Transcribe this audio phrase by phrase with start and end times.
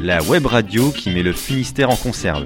[0.00, 2.44] La web radio qui met le Finistère en conserve.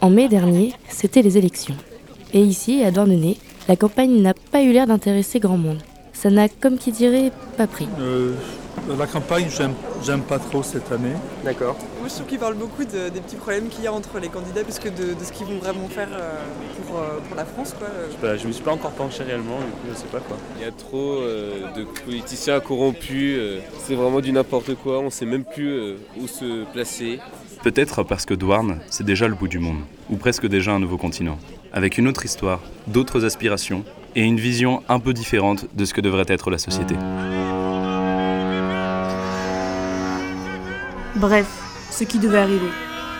[0.00, 1.76] En mai dernier, c'était les élections.
[2.34, 3.38] Et ici, à Douarnenez,
[3.68, 5.80] la campagne n'a pas eu l'air d'intéresser grand monde.
[6.22, 7.88] Ça n'a, comme qui dirait, pas pris.
[8.00, 8.34] Euh,
[8.96, 9.74] la campagne, j'aime,
[10.04, 11.14] j'aime pas trop cette année.
[11.44, 11.76] D'accord.
[11.98, 14.28] Moi je trouve qu'ils parlent beaucoup de- des petits problèmes qu'il y a entre les
[14.28, 16.34] candidats plus que de, de ce qu'ils vont vraiment faire euh,
[16.86, 17.74] pour, euh, pour la France.
[17.76, 17.88] Quoi.
[18.22, 20.36] Bah, je me suis pas encore penché réellement, du coup je sais pas quoi.
[20.58, 25.10] Il y a trop euh, de politiciens corrompus, euh, c'est vraiment du n'importe quoi, on
[25.10, 27.18] sait même plus euh, où se placer.
[27.64, 30.98] Peut-être parce que Douarn, c'est déjà le bout du monde, ou presque déjà un nouveau
[30.98, 31.38] continent,
[31.72, 33.84] avec une autre histoire, d'autres aspirations,
[34.14, 36.94] et une vision un peu différente de ce que devrait être la société.
[41.16, 41.46] Bref,
[41.90, 42.70] ce qui devait arriver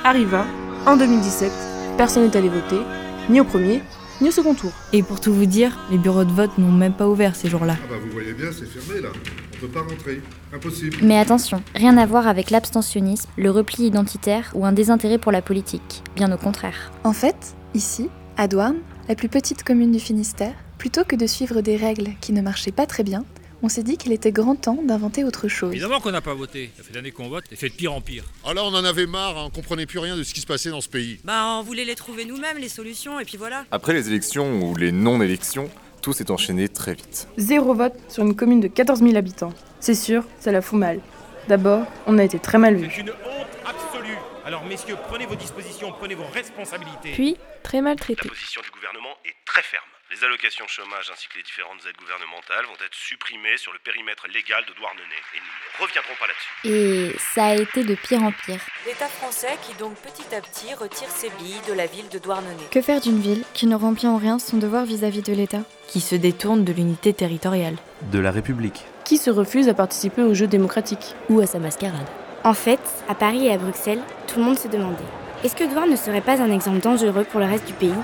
[0.05, 0.47] arriva
[0.87, 1.53] en 2017.
[1.97, 2.81] Personne n'est allé voter,
[3.29, 3.81] ni au premier,
[4.21, 4.73] ni au second tour.
[4.93, 7.77] Et pour tout vous dire, les bureaux de vote n'ont même pas ouvert ces jours-là.
[7.83, 9.09] Ah bah vous voyez bien, c'est fermé là.
[9.55, 10.21] On peut pas rentrer.
[10.53, 10.97] Impossible.
[11.03, 15.43] Mais attention, rien à voir avec l'abstentionnisme, le repli identitaire ou un désintérêt pour la
[15.43, 16.03] politique.
[16.17, 16.91] Bien au contraire.
[17.05, 18.77] En fait, ici, à Douarn,
[19.09, 22.73] la plus petite commune du Finistère, plutôt que de suivre des règles qui ne marchaient
[22.73, 23.25] pas très bien,
[23.63, 25.71] on s'est dit qu'il était grand temps d'inventer autre chose.
[25.71, 26.73] Évidemment qu'on n'a pas voté.
[26.77, 28.25] Ça fait d'années qu'on vote et fait de pire en pire.
[28.45, 30.71] Alors on en avait marre, hein, on comprenait plus rien de ce qui se passait
[30.71, 31.21] dans ce pays.
[31.23, 33.65] Bah, on voulait les trouver nous-mêmes, les solutions, et puis voilà.
[33.71, 37.29] Après les élections ou les non-élections, tout s'est enchaîné très vite.
[37.37, 39.55] Zéro vote sur une commune de 14 000 habitants.
[39.79, 40.99] C'est sûr, ça la fout mal.
[41.47, 42.91] D'abord, on a été très mal vus.
[42.93, 44.19] C'est une honte absolue.
[44.45, 47.13] Alors messieurs, prenez vos dispositions, prenez vos responsabilités.
[47.13, 48.25] Puis, très maltraités.
[48.25, 49.85] La position du gouvernement est très ferme.
[50.13, 54.27] Les allocations chômage ainsi que les différentes aides gouvernementales vont être supprimées sur le périmètre
[54.29, 56.69] légal de Douarnenez et nous ne reviendrons pas là-dessus.
[56.69, 58.61] Et ça a été de pire en pire.
[58.87, 62.69] L'État français qui donc petit à petit retire ses billes de la ville de Douarnenez.
[62.71, 65.63] Que faire d'une ville qui ne remplit en rien son devoir vis-à-vis de l'État?
[65.89, 67.77] Qui se détourne de l'unité territoriale.
[68.03, 68.85] De la République.
[69.07, 72.09] Qui se refuse à participer aux Jeux démocratiques Ou à sa mascarade.
[72.45, 74.99] En fait, à Paris et à Bruxelles, tout le monde se demandait
[75.43, 77.95] est-ce que Douarn ne serait pas un exemple dangereux pour le reste du pays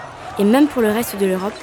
[0.40, 1.54] et même pour le reste de l'Europe?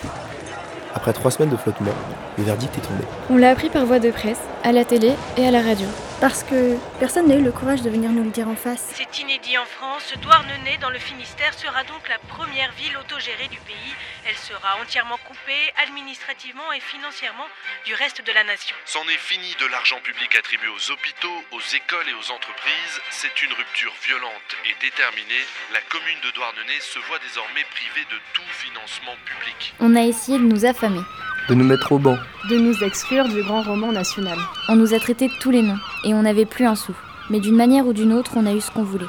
[0.96, 1.92] Après trois semaines de flottement,
[2.38, 3.04] le verdict est tombé.
[3.30, 5.86] On l'a appris par voie de presse, à la télé et à la radio.
[6.22, 8.94] Parce que personne n'a eu le courage de venir nous le dire en face.
[8.96, 10.14] C'est inédit en France.
[10.22, 13.94] Douarnenez, dans le Finistère, sera donc la première ville autogérée du pays.
[14.28, 17.46] Elle sera entièrement coupée, administrativement et financièrement,
[17.86, 18.76] du reste de la nation.
[18.86, 22.96] C'en est fini de l'argent public attribué aux hôpitaux, aux écoles et aux entreprises.
[23.12, 25.44] C'est une rupture violente et déterminée.
[25.74, 29.76] La commune de Douarnenez se voit désormais privée de tout financement public.
[29.80, 31.04] On a essayé de nous affamer.
[31.48, 32.18] De nous mettre au banc.
[32.50, 34.38] De nous exclure du grand roman national.
[34.68, 36.94] On nous a traités de tous les noms et on n'avait plus un sou.
[37.30, 39.06] Mais d'une manière ou d'une autre, on a eu ce qu'on voulait.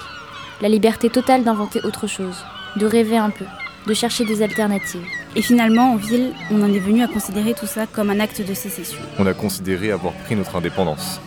[0.60, 2.44] La liberté totale d'inventer autre chose,
[2.76, 3.46] de rêver un peu,
[3.86, 5.06] de chercher des alternatives.
[5.34, 8.46] Et finalement, en ville, on en est venu à considérer tout ça comme un acte
[8.46, 9.00] de sécession.
[9.18, 11.20] On a considéré avoir pris notre indépendance.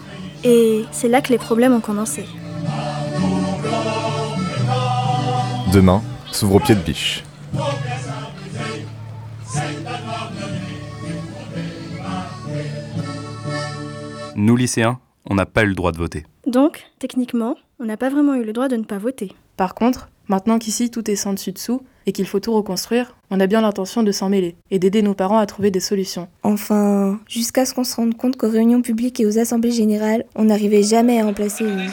[0.44, 2.26] Et c'est là que les problèmes ont commencé.
[5.74, 7.24] Demain s'ouvre au pied de biche.
[14.42, 16.26] Nous, lycéens, on n'a pas eu le droit de voter.
[16.48, 19.34] Donc, techniquement, on n'a pas vraiment eu le droit de ne pas voter.
[19.58, 23.42] Par contre, maintenant qu'ici tout est sans dessus dessous et qu'il faut tout reconstruire, on
[23.42, 26.30] a bien l'intention de s'en mêler et d'aider nos parents à trouver des solutions.
[26.44, 30.46] Enfin, jusqu'à ce qu'on se rende compte qu'aux réunions publiques et aux assemblées générales, on
[30.46, 31.92] n'arrivait jamais à remplacer une.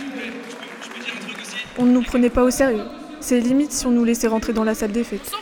[1.78, 2.84] On ne nous prenait pas au sérieux.
[3.18, 5.32] C'est limite si on nous laissait rentrer dans la salle des fêtes.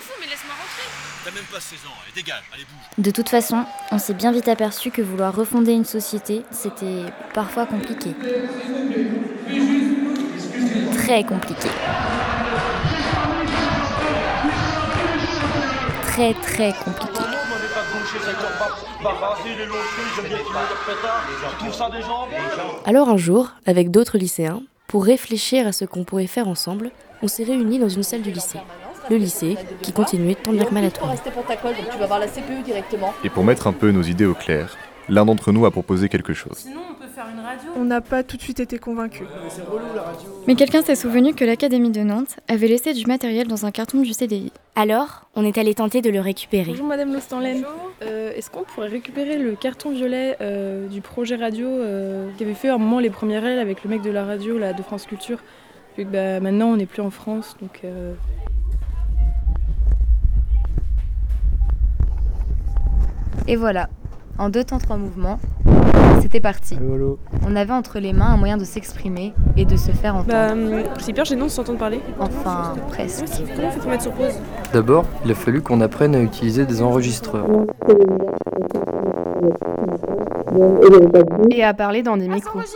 [1.22, 3.04] T'as même pas 16 ans, allez dégage, allez bouge.
[3.04, 7.02] De toute façon, on s'est bien vite aperçu que vouloir refonder une société, c'était
[7.34, 8.14] parfois compliqué.
[10.94, 11.68] Très compliqué.
[16.06, 17.20] Très très compliqué.
[22.86, 26.90] Alors un jour, avec d'autres lycéens, pour réfléchir à ce qu'on pourrait faire ensemble,
[27.22, 28.60] on s'est réunis dans une salle du lycée.
[29.10, 31.14] Le lycée qui continuait tant bien que mal à tourner.
[33.22, 34.76] Et pour mettre un peu nos idées au clair,
[35.08, 36.66] l'un d'entre nous a proposé quelque chose.
[37.76, 39.26] On n'a pas tout de suite été convaincus.
[40.46, 44.00] Mais quelqu'un s'est souvenu que l'Académie de Nantes avait laissé du matériel dans un carton
[44.00, 44.52] du CDI.
[44.74, 46.70] Alors, on est allé tenter de le récupérer.
[46.70, 47.64] Bonjour Madame Lostanlen.
[48.02, 52.68] Euh, Est-ce qu'on pourrait récupérer le carton violet euh, du projet radio euh, qu'avait fait
[52.68, 55.06] à un moment les premières ailes avec le mec de la radio là, de France
[55.06, 55.38] Culture
[55.96, 57.82] Vu que bah, maintenant on n'est plus en France, donc...
[63.46, 63.88] Et voilà,
[64.38, 65.38] en deux temps trois mouvements,
[66.22, 66.78] C'était parti.
[67.46, 70.54] On avait entre les mains un moyen de s'exprimer et de se faire entendre.
[70.84, 72.00] Bah, c'est hyper gênant de s'entendre parler.
[72.18, 73.26] Enfin, presque.
[73.54, 74.34] Comment on fait pour mettre sur pause
[74.72, 77.46] D'abord, il a fallu qu'on apprenne à utiliser des enregistreurs.
[81.50, 82.60] Et à parler dans des micros.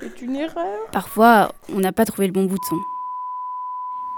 [0.00, 0.86] C'est une erreur.
[0.92, 2.78] Parfois, on n'a pas trouvé le bon bout de son.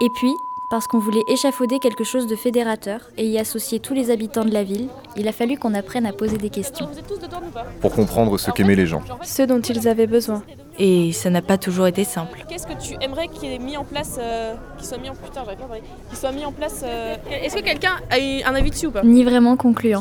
[0.00, 0.32] Et puis,
[0.72, 4.54] parce qu'on voulait échafauder quelque chose de fédérateur et y associer tous les habitants de
[4.54, 4.88] la ville,
[5.18, 6.86] il a fallu qu'on apprenne à poser des questions.
[6.90, 9.02] Vous êtes tous de Douarn ou pas Pour comprendre ce qu'aimaient les gens.
[9.22, 10.42] Ce dont ils avaient besoin.
[10.78, 12.42] Et ça n'a pas toujours été simple.
[12.48, 15.42] Qu'est-ce que tu aimerais qu'il ait mis en place, euh, qu'il soit mis en putain,
[15.44, 16.80] pas à parler, qu'il soit mis en place.
[16.84, 19.02] euh, Est-ce que quelqu'un a eu un avis dessus ou pas?
[19.02, 20.00] Ni vraiment concluant.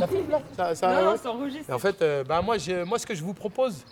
[0.56, 1.18] Ça, ça- Non, non, ouais.
[1.22, 1.70] ça enregistre.
[1.70, 2.56] Et en fait, euh, bah, moi,
[2.88, 3.84] moi, ce que je vous propose,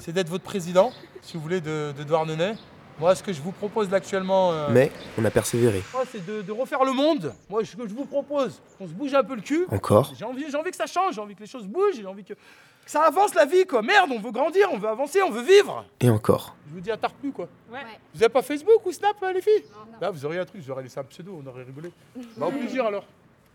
[0.00, 0.92] c'est d'être votre président,
[1.22, 2.52] si vous voulez, de, de Douarnenez.
[2.98, 5.82] Moi, ce que je vous propose là, actuellement, euh, Mais on a persévéré.
[5.92, 7.32] moi, c'est de, de refaire le monde.
[7.50, 9.66] Moi, ce que je vous propose, on se bouge un peu le cul.
[9.70, 12.06] Encore J'ai envie, j'ai envie que ça change, j'ai envie que les choses bougent, j'ai
[12.06, 12.38] envie que, que
[12.86, 13.82] ça avance la vie, quoi.
[13.82, 15.84] Merde, on veut grandir, on veut avancer, on veut vivre.
[16.00, 16.56] Et encore.
[16.68, 17.48] Je vous dis tard plus, quoi.
[18.14, 19.64] Vous avez pas Facebook ou Snap, euh, les filles
[20.00, 21.90] Là, vous auriez un truc, j'aurais laissé un pseudo, on aurait rigolé.
[22.36, 23.04] Bah, au plaisir alors.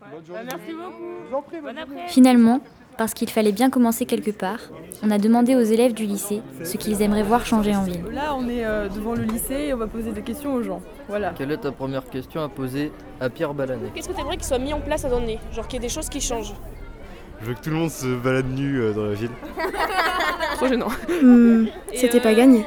[0.00, 0.42] Bonne journée.
[0.44, 1.04] Merci beaucoup.
[1.24, 2.08] Je vous en prie, bonne journée.
[2.08, 2.60] Finalement,
[2.98, 4.58] parce qu'il fallait bien commencer quelque part,
[5.02, 8.04] on a demandé aux élèves du lycée ce qu'ils aimeraient voir changer en ville.
[8.12, 10.80] Là, on est euh, devant le lycée et on va poser des questions aux gens.
[11.08, 11.32] Voilà.
[11.36, 14.44] Quelle est ta première question à poser à Pierre Balanet Qu'est-ce que tu aimerais qu'il
[14.46, 16.54] soit mis en place à donner Genre qu'il y ait des choses qui changent.
[17.40, 19.30] Je veux que tout le monde se balade nu euh, dans la ville.
[20.56, 20.88] Trop gênant.
[21.22, 22.64] Hmm, C'était euh, pas gagné.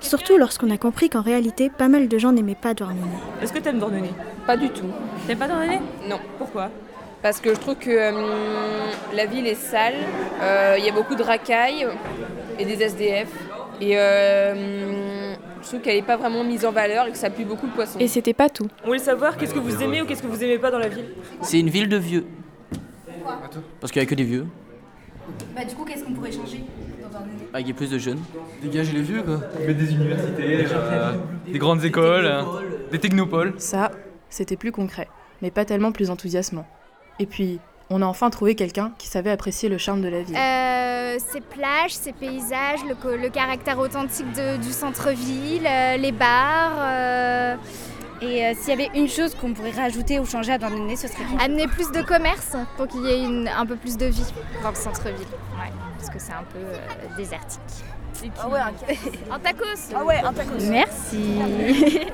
[0.00, 3.00] Surtout lorsqu'on a compris qu'en réalité, pas mal de gens n'aimaient pas Douarnenez.
[3.42, 4.10] Est-ce que t'aimes Douarnenez?
[4.46, 4.84] Pas du tout.
[5.26, 5.80] T'aimes pas Douarnenez?
[6.06, 6.18] Non.
[6.38, 6.70] Pourquoi?
[7.22, 9.94] Parce que je trouve que euh, la ville est sale,
[10.40, 11.86] euh, il y a beaucoup de racailles
[12.58, 13.28] et des SDF.
[13.80, 17.44] Et euh, je trouve qu'elle n'est pas vraiment mise en valeur et que ça pue
[17.44, 17.98] beaucoup le poisson.
[17.98, 18.68] Et c'était pas tout.
[18.84, 20.88] On voulait savoir qu'est-ce que vous aimez ou qu'est-ce que vous aimez pas dans la
[20.88, 21.06] ville.
[21.42, 22.26] C'est une ville de vieux.
[23.80, 24.46] Parce qu'il n'y a que des vieux.
[25.54, 26.64] Bah, du coup, qu'est-ce qu'on pourrait changer
[27.02, 28.20] dans Douarnenez Ah, il y a plus de jeunes.
[28.62, 29.40] Dégage les vieux quoi.
[29.66, 31.12] Mais des universités, euh,
[31.46, 32.30] des grandes écoles,
[32.90, 33.54] des technopoles.
[33.58, 33.90] Ça,
[34.30, 35.08] c'était plus concret,
[35.42, 36.66] mais pas tellement plus enthousiasmant.
[37.18, 37.60] Et puis,
[37.90, 40.36] on a enfin trouvé quelqu'un qui savait apprécier le charme de la ville.
[40.36, 44.26] Euh, ces plages, ces paysages, le, caractère authentique
[44.62, 46.76] du centre-ville, euh, les bars.
[46.78, 47.56] euh,
[48.20, 51.08] Et euh, s'il y avait une chose qu'on pourrait rajouter ou changer à Douarnenez, ce
[51.08, 54.32] serait Amener plus de commerce pour qu'il y ait un peu plus de vie
[54.62, 55.26] dans le centre-ville.
[55.98, 56.60] Parce que c'est un peu
[58.24, 58.28] euh.
[58.40, 58.60] Ah ouais,
[59.30, 60.64] un tacos Ah ouais, un tacos.
[60.70, 61.38] Merci.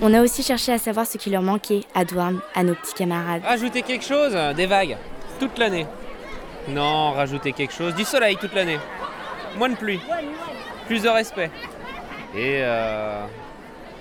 [0.00, 2.94] On a aussi cherché à savoir ce qui leur manquait à Douarn, à nos petits
[2.94, 3.42] camarades.
[3.44, 4.96] Rajouter quelque chose, des vagues,
[5.38, 5.86] toute l'année.
[6.68, 8.78] Non, rajouter quelque chose, du soleil toute l'année.
[9.58, 10.00] Moins de pluie,
[10.86, 11.50] plus de respect.
[12.34, 13.24] Et, euh,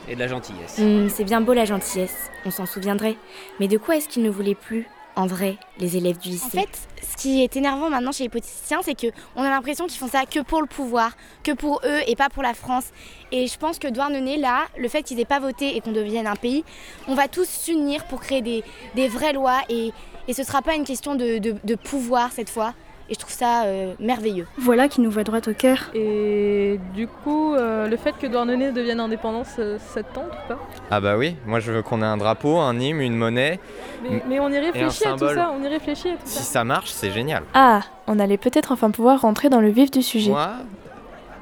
[0.07, 0.77] et de la gentillesse.
[0.79, 3.15] Hmm, c'est bien beau la gentillesse, on s'en souviendrait.
[3.59, 6.49] Mais de quoi est-ce qu'ils ne voulaient plus, en vrai, les élèves du En lycée
[6.49, 10.07] fait, ce qui est énervant maintenant chez les politiciens, c'est qu'on a l'impression qu'ils font
[10.07, 12.85] ça que pour le pouvoir, que pour eux et pas pour la France.
[13.31, 16.27] Et je pense que Douarnenez, là, le fait qu'ils n'aient pas voté et qu'on devienne
[16.27, 16.63] un pays,
[17.07, 19.91] on va tous s'unir pour créer des, vraies lois et,
[20.31, 22.73] ce ne sera pas une question de pouvoir cette fois.
[23.13, 24.47] Et je trouve ça euh, merveilleux.
[24.57, 25.91] Voilà qui nous va droit au cœur.
[25.93, 29.61] Et du coup, euh, le fait que Douarnenez devienne indépendant, ça,
[30.01, 30.57] te tente ou pas?
[30.89, 33.59] Ah bah oui, moi je veux qu'on ait un drapeau, un hymne, une monnaie.
[34.01, 35.35] mais, mais on y et un réfléchit à tout symbole.
[35.35, 36.39] ça, on y réfléchit à tout ça.
[36.39, 37.43] Si ça marche, c'est génial.
[37.53, 40.31] Ah, on allait peut-être enfin pouvoir rentrer dans le vif du sujet.
[40.31, 40.53] Moi,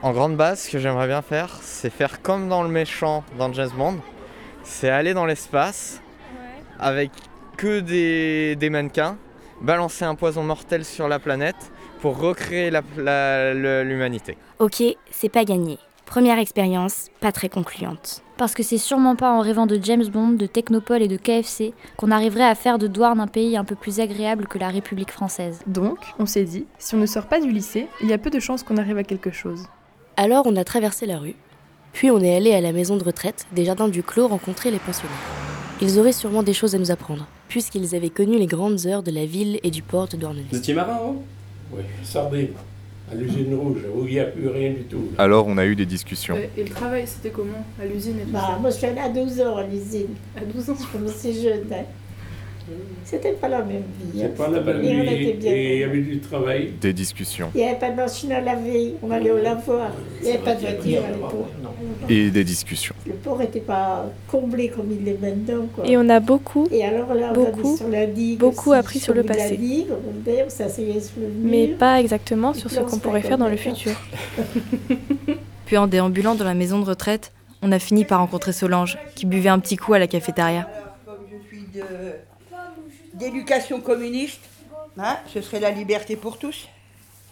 [0.02, 3.54] en grande base, ce que j'aimerais bien faire, c'est faire comme dans le méchant dans
[3.54, 3.96] James Bond.
[4.64, 6.02] C'est aller dans l'espace
[6.82, 7.12] avec
[7.56, 9.16] que des, des mannequins,
[9.62, 14.38] balancer un poison mortel sur la planète pour recréer la- la- le- l'humanité.
[14.60, 15.78] Ok, c'est pas gagné.
[16.06, 18.22] Première expérience, pas très concluante.
[18.38, 21.74] Parce que c'est sûrement pas en rêvant de James Bond, de Technopole et de KFC
[21.96, 25.12] qu'on arriverait à faire de Douarn un pays un peu plus agréable que la République
[25.12, 25.62] française.
[25.68, 28.30] Donc, on s'est dit, si on ne sort pas du lycée, il y a peu
[28.32, 29.68] de chances qu'on arrive à quelque chose.
[30.18, 31.36] Alors on a traversé la rue,
[31.94, 34.80] puis on est allé à la maison de retraite des Jardins du Clos rencontrer les
[34.80, 35.16] pensionnaires.
[35.82, 39.12] Ils auraient sûrement des choses à nous apprendre, puisqu'ils avaient connu les grandes heures de
[39.12, 40.46] la ville et du port de Douarnenez.
[40.52, 41.24] Vous étiez marin, vous
[41.74, 42.50] Oui, sardine,
[43.12, 45.06] à l'usine rouge, où il n'y a plus rien du tout.
[45.18, 46.38] Alors on a eu des discussions.
[46.56, 47.66] Et le travail, c'était comment?
[47.82, 48.58] À l'usine et tout Bah, ça?
[48.60, 50.08] moi, je suis allée à 12 ans à l'usine.
[50.38, 50.76] À 12 ans?
[50.80, 51.62] Je commençais jeune.
[51.72, 51.84] hein.
[53.04, 54.24] C'était pas la même vie.
[54.24, 54.28] hein.
[54.30, 55.52] C'est pas la même Et on était bien.
[55.54, 56.72] et il y avait du travail.
[56.80, 57.50] Des discussions.
[57.56, 58.96] Il n'y avait pas de machine à laver.
[59.04, 59.92] On allait au lavoir.
[60.22, 61.48] Il n'y avait pas de voiture à l'époque.
[62.10, 62.96] Et des discussions.
[63.08, 65.66] Le port n'était pas comblé comme il l'est maintenant.
[65.76, 65.86] Quoi.
[65.88, 68.40] Et on a beaucoup, Et alors là, on beaucoup, allait sur la digue.
[68.40, 69.58] beaucoup aussi, appris sur le passé.
[69.58, 70.82] digue, on sur
[71.18, 73.94] le mais pas exactement sur puis ce on qu'on pourrait faire dans le futur.
[75.66, 79.26] Puis en déambulant dans la maison de retraite, on a fini par rencontrer Solange, qui
[79.26, 80.68] buvait un petit coup à la cafétéria.
[81.06, 81.82] Comme je suis de-
[83.22, 84.42] d'éducation communiste,
[84.98, 86.68] hein, ce serait la liberté pour tous.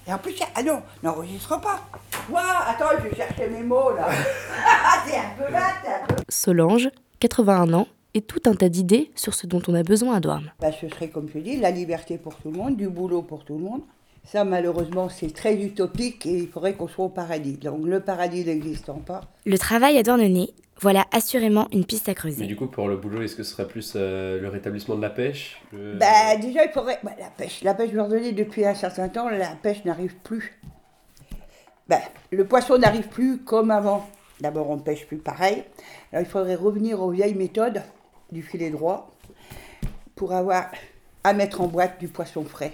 [0.07, 1.81] Et en plus, ah non, n'enregistre pas.
[2.29, 4.07] Moi, attends, je vais chercher mes mots là.
[5.05, 6.23] t'es un peu là, t'es un peu.
[6.29, 10.19] Solange, 81 ans, et tout un tas d'idées sur ce dont on a besoin à
[10.19, 10.51] Douarn.
[10.59, 13.43] Bah, ce serait, comme je dis, la liberté pour tout le monde, du boulot pour
[13.43, 13.81] tout le monde.
[14.25, 17.53] Ça, malheureusement, c'est très utopique et il faudrait qu'on soit au paradis.
[17.53, 19.21] Donc, le paradis n'existant pas.
[19.45, 22.41] Le travail à Douarnenez, voilà assurément une piste à creuser.
[22.41, 25.01] Mais du coup, pour le boulot, est-ce que ce serait plus euh, le rétablissement de
[25.01, 25.95] la pêche le...
[25.95, 26.99] Bah, déjà, il faudrait.
[27.03, 30.59] Bah, la pêche, la pêche Douarnenez, depuis un certain temps, la pêche n'arrive plus.
[31.87, 31.99] Bah,
[32.31, 34.07] le poisson n'arrive plus comme avant.
[34.39, 35.63] D'abord, on ne pêche plus pareil.
[36.13, 37.81] Alors, il faudrait revenir aux vieilles méthodes
[38.31, 39.11] du filet droit
[40.15, 40.71] pour avoir
[41.23, 42.73] à mettre en boîte du poisson frais.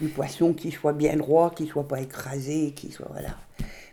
[0.00, 3.08] Du poisson qui soit bien droit, qui soit pas écrasé, qui soit.
[3.10, 3.36] Voilà.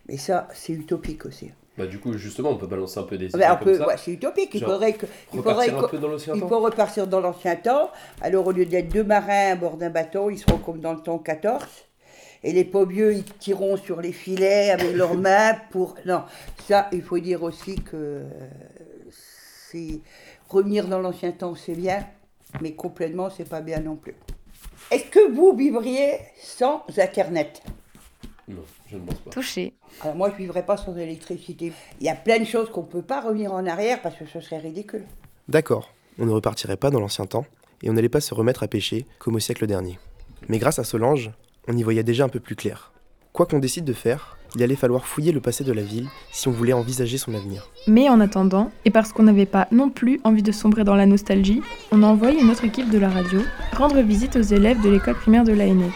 [0.10, 1.52] Mais ça, c'est utopique aussi.
[1.78, 3.88] Bah, du coup, justement, on peut balancer un peu des idées on comme peut- ça.
[3.88, 4.52] ouais, c'est utopique.
[4.56, 5.06] Il Genre, faudrait que.
[5.34, 6.48] Il repartir faudrait un peu dans l'ancien il temps.
[6.50, 7.90] faut repartir dans l'ancien temps.
[8.22, 11.00] Alors, au lieu d'être deux marins à bord d'un bateau, ils seront comme dans le
[11.02, 11.64] temps 14.
[12.44, 15.96] Et les pauvieux, ils tireront sur les filets avec leurs mains pour.
[16.06, 16.24] Non,
[16.68, 18.24] ça, il faut dire aussi que.
[19.12, 20.00] C'est.
[20.50, 22.06] Revenir dans l'ancien temps, c'est bien,
[22.60, 24.16] mais complètement, c'est pas bien non plus.
[24.92, 27.62] Est-ce que vous vivriez sans Internet?
[28.52, 29.30] Non, je ne pense pas.
[29.32, 29.74] Touché.
[30.02, 31.72] Alors moi, je ne vivrais pas sans électricité.
[32.00, 34.26] Il y a plein de choses qu'on ne peut pas revenir en arrière parce que
[34.26, 35.06] ce serait ridicule.
[35.48, 37.46] D'accord, on ne repartirait pas dans l'ancien temps,
[37.82, 40.00] et on n'allait pas se remettre à pêcher comme au siècle dernier.
[40.50, 41.32] Mais grâce à Solange,
[41.68, 42.92] on y voyait déjà un peu plus clair.
[43.34, 46.48] Quoi qu'on décide de faire, il allait falloir fouiller le passé de la ville si
[46.48, 47.70] on voulait envisager son avenir.
[47.88, 51.06] Mais en attendant, et parce qu'on n'avait pas non plus envie de sombrer dans la
[51.06, 53.40] nostalgie, on a envoyé une autre équipe de la radio
[53.78, 55.92] rendre visite aux élèves de l'école primaire de l'ANEC.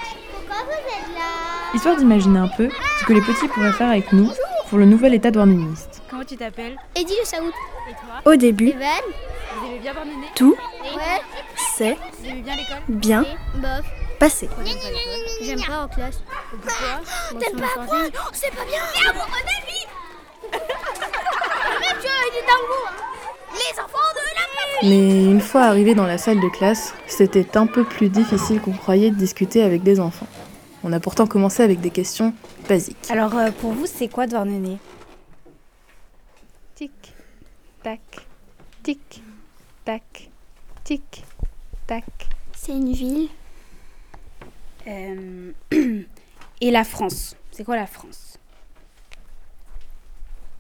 [1.75, 4.31] Histoire d'imaginer un peu ce que les petits pourraient faire avec nous
[4.69, 6.01] pour le nouvel état douarneniste.
[6.09, 6.77] Comment tu t'appelles?
[6.95, 7.51] Eddie le Saoud.
[7.89, 8.31] Et toi?
[8.31, 8.79] Au début, Evan
[9.59, 11.21] Vous aimez bien Douarnenez tout Ouais.
[11.75, 12.77] c'est Vous aimez bien l'école?
[12.87, 13.85] bien Bof.
[14.19, 14.49] passé.
[15.43, 16.21] J'aime pas en classe.
[16.51, 19.81] Pourquoi T'aimes pas apprendre C'est pas bien Et amoureux de lui
[20.53, 22.91] Même tu as du tango hein.
[23.53, 27.67] Les enfants de la Mais une fois arrivé dans la salle de classe, c'était un
[27.67, 30.27] peu plus difficile qu'on croyait de discuter avec des enfants.
[30.87, 32.31] On a pourtant commencé avec des questions
[32.69, 33.09] basiques.
[33.09, 34.77] Alors euh, pour vous, c'est quoi Douarnenez
[36.75, 36.91] Tic,
[37.81, 37.99] tac,
[38.83, 39.23] tic,
[39.83, 40.29] tac,
[40.83, 41.23] tic,
[41.87, 42.05] tac.
[42.55, 43.29] C'est une ville.
[44.85, 45.53] Euh,
[46.61, 48.37] Et la France C'est quoi la France?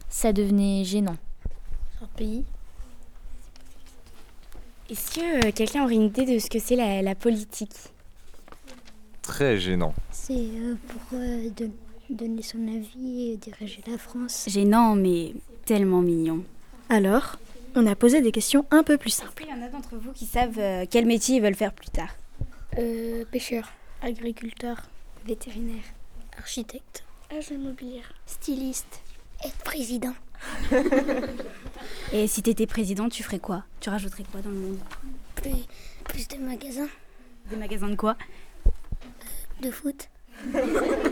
[0.09, 1.17] Ça devenait gênant.
[2.01, 2.45] Un pays
[4.89, 7.91] Est-ce que euh, quelqu'un aurait une idée de ce que c'est la, la politique?
[9.27, 9.93] Très gênant.
[10.11, 11.73] C'est euh, pour euh, don-
[12.09, 14.45] donner son avis et diriger la France.
[14.47, 15.33] Gênant, mais
[15.65, 16.43] tellement mignon.
[16.89, 17.37] Alors,
[17.75, 19.43] on a posé des questions un peu plus simples.
[19.47, 21.89] Il y en a d'entre vous qui savent euh, quel métier ils veulent faire plus
[21.89, 22.09] tard.
[22.77, 24.77] Euh, pêcheur, agriculteur,
[25.25, 25.83] vétérinaire,
[26.37, 27.03] architecte,
[27.35, 29.01] agent immobilier, styliste,
[29.43, 30.13] être président.
[32.13, 33.63] Et si t'étais président, tu ferais quoi?
[33.79, 34.77] Tu rajouterais quoi dans le monde?
[35.35, 35.51] Plus,
[36.03, 36.87] plus de magasins,
[37.49, 38.15] Des magasins de quoi?
[39.61, 40.09] De foot.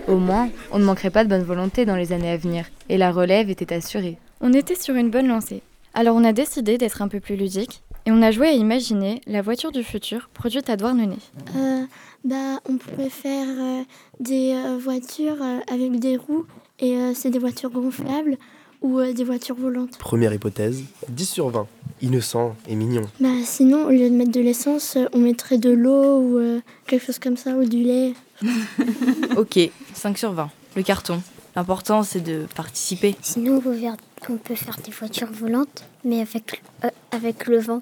[0.08, 2.98] Au moins, on ne manquerait pas de bonne volonté dans les années à venir, et
[2.98, 4.18] la relève était assurée.
[4.42, 5.62] On était sur une bonne lancée.
[5.94, 9.22] Alors on a décidé d'être un peu plus ludique et on a joué à imaginer
[9.28, 11.20] la voiture du futur produite à Douarnenez.
[11.56, 11.84] Euh,
[12.26, 13.84] bah, on pourrait faire euh,
[14.20, 16.46] des euh, voitures euh, avec des roues
[16.80, 18.38] et euh, c'est des voitures gonflables
[18.84, 19.98] ou euh, des voitures volantes.
[19.98, 21.68] Première hypothèse, 10 sur 20.
[22.02, 23.04] Innocent et mignon.
[23.22, 26.60] Bah, sinon, au lieu de mettre de l'essence, euh, on mettrait de l'eau ou euh,
[26.86, 28.14] quelque chose comme ça ou du lait.
[29.38, 29.58] ok,
[29.94, 30.50] 5 sur 20.
[30.76, 31.22] Le carton.
[31.56, 33.16] L'important c'est de participer.
[33.22, 33.96] Sinon, on peut faire,
[34.30, 37.82] on peut faire des voitures volantes, mais avec, euh, avec le vent.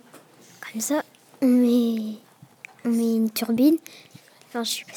[0.72, 1.04] Comme ça,
[1.42, 2.18] on met,
[2.86, 3.78] on met une turbine.
[4.50, 4.94] Enfin, je sais pas,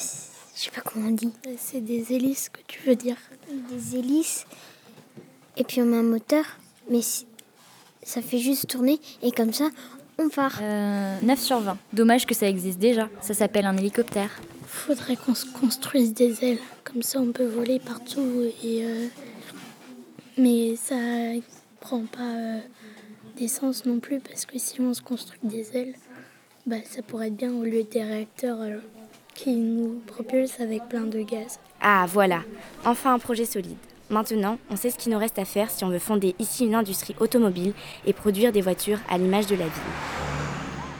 [0.55, 1.31] je sais pas comment on dit.
[1.57, 3.17] C'est des hélices que tu veux dire.
[3.71, 4.45] Des hélices.
[5.57, 6.43] Et puis on met un moteur,
[6.89, 7.25] mais si-
[8.03, 9.69] ça fait juste tourner et comme ça,
[10.17, 10.61] on part.
[10.61, 11.77] 9 sur 20.
[11.93, 13.09] Dommage que ça existe déjà.
[13.21, 14.29] Ça s'appelle un hélicoptère.
[14.67, 19.07] Faudrait qu'on se construise des ailes, comme ça on peut voler partout et euh,
[20.37, 20.95] mais ça
[21.79, 22.59] prend pas euh,
[23.37, 25.95] d'essence non plus parce que si on se construit des ailes,
[26.65, 28.77] bah ça pourrait être bien au lieu des réacteurs euh,
[29.33, 31.59] qui nous propulsent avec plein de gaz.
[31.81, 32.41] Ah voilà,
[32.85, 33.77] enfin un projet solide.
[34.15, 36.75] Maintenant, on sait ce qu'il nous reste à faire si on veut fonder ici une
[36.75, 37.73] industrie automobile
[38.05, 39.73] et produire des voitures à l'image de la ville.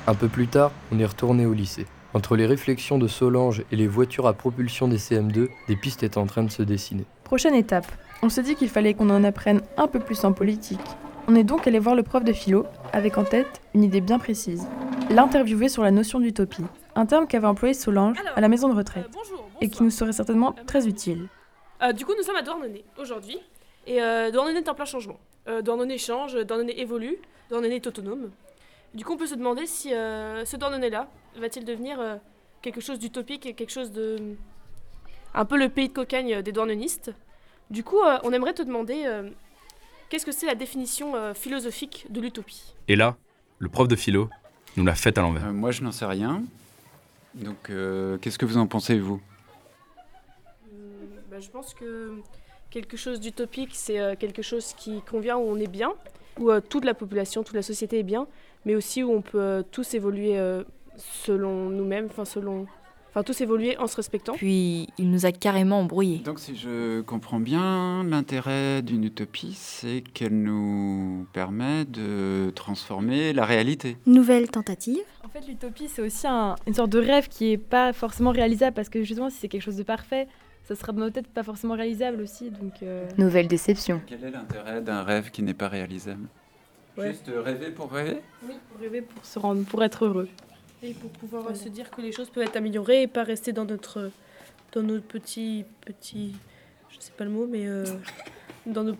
[0.05, 1.85] Un peu plus tard, on est retourné au lycée.
[2.13, 6.17] Entre les réflexions de Solange et les voitures à propulsion des CM2, des pistes étaient
[6.17, 7.05] en train de se dessiner.
[7.23, 7.89] Prochaine étape.
[8.21, 10.81] On s'est dit qu'il fallait qu'on en apprenne un peu plus en politique.
[11.29, 14.19] On est donc allé voir le prof de philo, avec en tête une idée bien
[14.19, 14.67] précise.
[15.09, 16.65] L'interviewer sur la notion d'utopie.
[16.95, 19.07] un terme qu'avait employé Solange à la maison de retraite
[19.61, 21.29] et qui nous serait certainement très utile.
[21.85, 23.37] Euh, du coup, nous sommes à Douarnenez aujourd'hui.
[23.87, 25.19] Et euh, Douarnenez est en plein changement.
[25.47, 27.17] Euh, Douarnenez change, Douarnenez évolue,
[27.49, 28.31] Douarnenez est autonome.
[28.93, 32.15] Du coup, on peut se demander si euh, ce Douarnenez-là va-t-il devenir euh,
[32.61, 34.17] quelque chose d'utopique, quelque chose de.
[35.33, 37.11] un peu le pays de cocagne des douarnenistes.
[37.69, 39.29] Du coup, euh, on aimerait te demander euh,
[40.09, 42.73] qu'est-ce que c'est la définition euh, philosophique de l'utopie?
[42.87, 43.17] Et là,
[43.59, 44.29] le prof de philo
[44.77, 45.47] nous l'a faite à l'envers.
[45.47, 46.41] Euh, moi, je n'en sais rien.
[47.33, 49.21] Donc, euh, qu'est-ce que vous en pensez, vous?
[51.35, 52.13] Bah, je pense que
[52.69, 55.91] quelque chose d'utopique, c'est euh, quelque chose qui convient où on est bien,
[56.39, 58.25] où euh, toute la population, toute la société est bien,
[58.63, 60.39] mais aussi où on peut euh, tous évoluer
[60.97, 62.67] selon nous-mêmes, enfin selon,
[63.09, 64.31] enfin tous évoluer en se respectant.
[64.35, 66.19] Puis il nous a carrément embrouillés.
[66.19, 73.43] Donc, si je comprends bien, l'intérêt d'une utopie, c'est qu'elle nous permet de transformer la
[73.43, 73.97] réalité.
[74.05, 75.03] Nouvelle tentative.
[75.25, 78.73] En fait, l'utopie, c'est aussi un- une sorte de rêve qui n'est pas forcément réalisable
[78.73, 80.29] parce que justement, si c'est quelque chose de parfait,
[80.65, 82.49] ça sera dans nos têtes pas forcément réalisable aussi.
[82.49, 84.01] Donc, euh, Nouvelle déception.
[84.07, 86.27] Quel est l'intérêt d'un rêve qui n'est pas réalisable?
[86.97, 87.09] Ouais.
[87.09, 88.17] Juste rêver pour rêver?
[88.47, 90.29] Oui, pour rêver, pour se rendre, pour être heureux.
[90.81, 93.65] Et pour pouvoir se dire que les choses peuvent être améliorées et pas rester dans
[93.65, 94.11] notre,
[94.71, 96.35] dans notre petit, petit,
[96.89, 97.85] je sais pas le mot, mais euh,
[98.65, 98.95] dans nos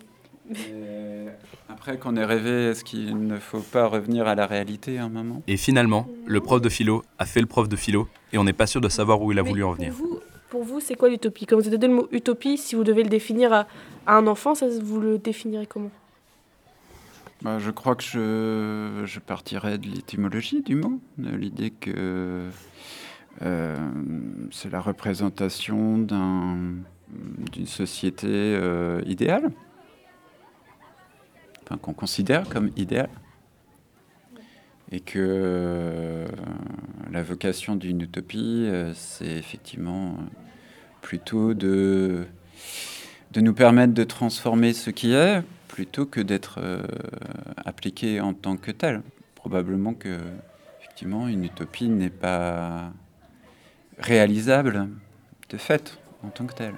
[0.51, 1.25] Et
[1.69, 5.41] Après qu'on ait rêvé, est-ce qu'il ne faut pas revenir à la réalité un moment?
[5.48, 8.53] Et finalement, le prof de philo a fait le prof de philo et on n'est
[8.53, 9.93] pas sûr de savoir où il a voulu en venir.
[9.93, 10.19] Vous,
[10.55, 11.45] pour vous c'est quoi l'utopie?
[11.45, 13.67] Quand vous avez donné le mot utopie, si vous devez le définir à,
[14.07, 15.91] un enfant, ça, vous le définirez comment?
[17.41, 22.47] Bah, je crois que je, je partirais de l'étymologie du mot, de l'idée que
[23.41, 23.77] euh,
[24.50, 26.75] c'est la représentation d'un-
[27.51, 29.51] d'une société euh, idéale,
[31.63, 33.09] enfin, qu'on considère comme idéale,
[34.93, 36.27] et que euh,
[37.12, 40.15] la vocation d'une utopie, c'est effectivement
[41.05, 42.25] plutôt de,
[43.31, 46.81] de nous permettre de transformer ce qui est, plutôt que d'être euh,
[47.63, 49.03] appliqué en tant que tel.
[49.35, 50.17] Probablement que,
[50.82, 52.91] effectivement, une utopie n'est pas
[53.99, 54.89] réalisable
[55.49, 56.73] de fait en tant que telle.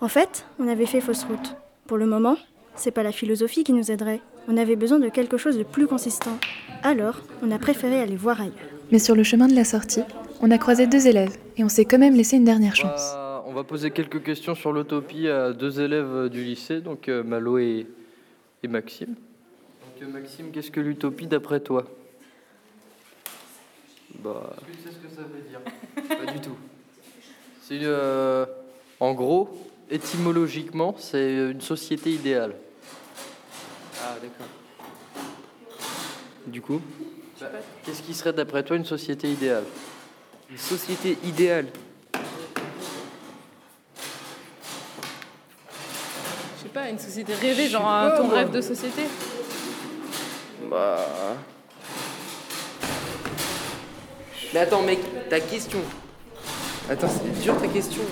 [0.00, 1.56] En fait, on avait fait fausse route.
[1.88, 2.36] Pour le moment,
[2.76, 4.20] c'est pas la philosophie qui nous aiderait.
[4.46, 6.38] On avait besoin de quelque chose de plus consistant.
[6.84, 8.54] Alors, on a préféré aller voir ailleurs.
[8.92, 10.04] Mais sur le chemin de la sortie,
[10.40, 13.16] on a croisé deux élèves et on s'est quand même laissé une dernière chance.
[13.52, 17.58] On va poser quelques questions sur l'utopie à deux élèves du lycée, donc euh, Malo
[17.58, 17.86] et,
[18.62, 19.08] et Maxime.
[19.08, 21.84] Donc euh, Maxime, qu'est-ce que l'utopie d'après toi?
[24.20, 24.56] Bah.
[24.56, 25.60] Est-ce que tu sais ce que ça veut dire
[26.24, 26.56] Pas du tout.
[27.60, 28.46] C'est euh,
[29.00, 29.50] en gros,
[29.90, 32.54] étymologiquement, c'est une société idéale.
[34.02, 34.48] Ah d'accord.
[36.46, 36.80] Du coup,
[37.38, 37.48] bah,
[37.84, 39.64] qu'est-ce qui serait d'après toi une société idéale?
[40.50, 41.66] Une société idéale.
[46.61, 49.02] je sais pas, une société rêvée, genre un- ton rêve de société.
[50.70, 50.98] Bah.
[54.54, 55.78] Mais attends, mec, ta question.
[56.90, 58.02] Attends, c'est dur ta question.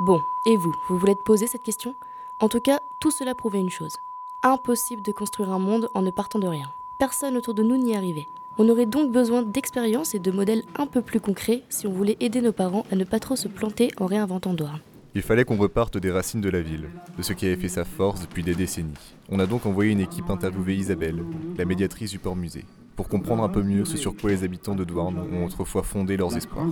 [0.00, 1.94] Bon, et vous, vous voulez te poser cette question?
[2.40, 3.96] En tout cas, tout cela prouvait une chose.
[4.42, 6.72] Impossible de construire un monde en ne partant de rien.
[6.98, 8.26] Personne autour de nous n'y arrivait.
[8.58, 12.16] On aurait donc besoin d'expériences et de modèles un peu plus concrets si on voulait
[12.20, 14.80] aider nos parents à ne pas trop se planter en réinventant Douarn.
[15.16, 17.84] Il fallait qu'on reparte des racines de la ville, de ce qui avait fait sa
[17.84, 18.94] force depuis des décennies.
[19.28, 21.22] On a donc envoyé une équipe interviewer Isabelle,
[21.56, 22.64] la médiatrice du port musée,
[22.96, 26.16] pour comprendre un peu mieux ce sur quoi les habitants de Douarn ont autrefois fondé
[26.16, 26.66] leurs espoirs.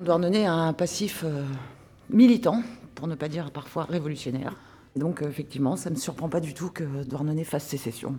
[0.00, 1.44] Douarnenez a un passif euh,
[2.10, 2.60] militant,
[2.96, 4.56] pour ne pas dire parfois révolutionnaire.
[4.96, 8.18] Et donc, euh, effectivement, ça ne me surprend pas du tout que Douarnenez fasse sécession.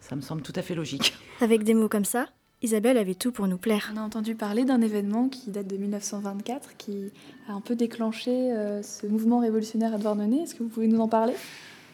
[0.00, 1.14] Ça me semble tout à fait logique.
[1.40, 2.26] Avec des mots comme ça,
[2.62, 3.92] Isabelle avait tout pour nous plaire.
[3.94, 7.12] On a entendu parler d'un événement qui date de 1924, qui
[7.48, 10.42] a un peu déclenché euh, ce mouvement révolutionnaire à Douarnenez.
[10.42, 11.34] Est-ce que vous pouvez nous en parler?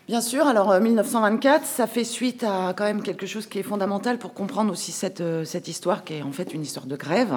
[0.08, 3.62] Bien sûr, alors euh, 1924, ça fait suite à quand même quelque chose qui est
[3.62, 6.96] fondamental pour comprendre aussi cette, euh, cette histoire, qui est en fait une histoire de
[6.96, 7.34] grève.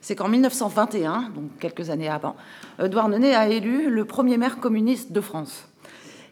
[0.00, 2.36] C'est qu'en 1921, donc quelques années avant,
[2.78, 5.66] euh, Douarnenez a élu le premier maire communiste de France.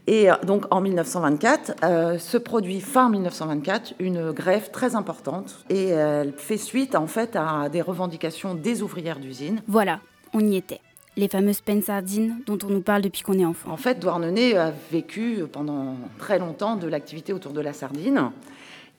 [0.07, 5.89] Et euh, donc en 1924, euh, se produit fin 1924 une grève très importante et
[5.89, 9.63] elle fait suite en fait à des revendications des ouvrières d'usine.
[9.67, 10.01] Voilà,
[10.33, 10.81] on y était.
[11.17, 13.71] Les fameuses peines sardines dont on nous parle depuis qu'on est enfant.
[13.71, 18.31] En fait, Douarnenez a vécu pendant très longtemps de l'activité autour de la sardine.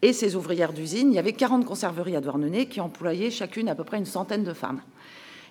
[0.01, 3.75] Et ces ouvrières d'usine, il y avait 40 conserveries à Douarnenez qui employaient chacune à
[3.75, 4.81] peu près une centaine de femmes.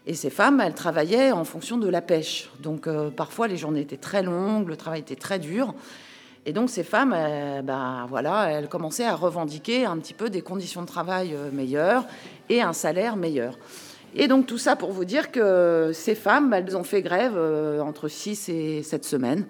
[0.07, 2.51] Et ces femmes, elles travaillaient en fonction de la pêche.
[2.61, 5.75] Donc euh, parfois, les journées étaient très longues, le travail était très dur.
[6.47, 10.43] Et donc ces femmes, euh, ben, voilà, elles commençaient à revendiquer un petit peu des
[10.43, 12.05] conditions de travail euh, meilleures
[12.51, 13.59] et un salaire meilleur.
[14.14, 17.37] Et donc tout ça pour vous dire que ces femmes, elles ont fait grève
[17.81, 19.47] entre 6 et 7 semaines.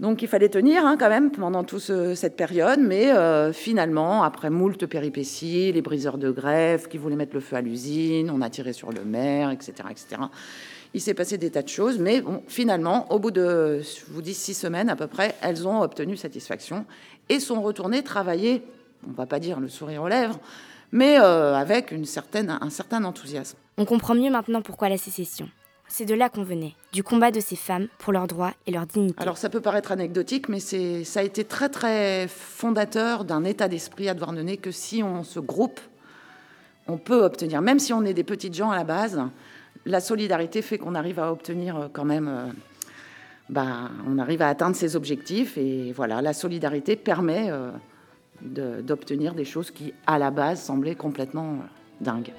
[0.00, 4.48] Donc il fallait tenir hein, quand même pendant toute cette période, mais euh, finalement, après
[4.48, 8.48] moult péripéties, les briseurs de grève qui voulaient mettre le feu à l'usine, on a
[8.48, 10.22] tiré sur le maire, etc., etc.
[10.94, 14.32] Il s'est passé des tas de choses, mais finalement, au bout de, je vous dis,
[14.32, 16.86] six semaines à peu près, elles ont obtenu satisfaction
[17.28, 18.62] et sont retournées travailler,
[19.06, 20.40] on va pas dire le sourire aux lèvres,
[20.92, 22.04] mais euh, avec un
[22.70, 23.58] certain enthousiasme.
[23.76, 25.50] On comprend mieux maintenant pourquoi la sécession.
[25.92, 28.86] C'est de là qu'on venait, du combat de ces femmes pour leurs droits et leur
[28.86, 29.20] dignité.
[29.20, 33.66] Alors ça peut paraître anecdotique, mais c'est, ça a été très très fondateur d'un état
[33.66, 35.80] d'esprit à Douarnenez que si on se groupe,
[36.86, 39.20] on peut obtenir, même si on est des petites gens à la base,
[39.84, 42.46] la solidarité fait qu'on arrive à obtenir euh, quand même, euh,
[43.48, 47.70] bah, on arrive à atteindre ses objectifs et voilà, la solidarité permet euh,
[48.42, 51.58] de- d'obtenir des choses qui à la base semblaient complètement
[52.00, 52.32] dingues.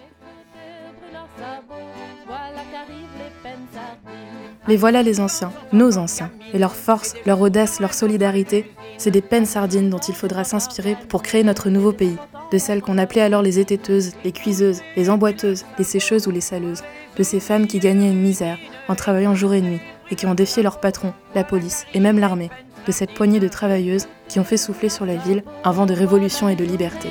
[4.67, 9.21] Mais voilà les anciens, nos anciens, et leur force, leur audace, leur solidarité, c'est des
[9.21, 12.17] peines sardines dont il faudra s'inspirer pour créer notre nouveau pays,
[12.51, 16.41] de celles qu'on appelait alors les étêteuses, les cuiseuses, les emboîteuses, les sécheuses ou les
[16.41, 16.83] saleuses,
[17.17, 19.81] de ces femmes qui gagnaient une misère en travaillant jour et nuit
[20.11, 22.51] et qui ont défié leur patron, la police et même l'armée,
[22.85, 25.93] de cette poignée de travailleuses qui ont fait souffler sur la ville un vent de
[25.93, 27.09] révolution et de liberté.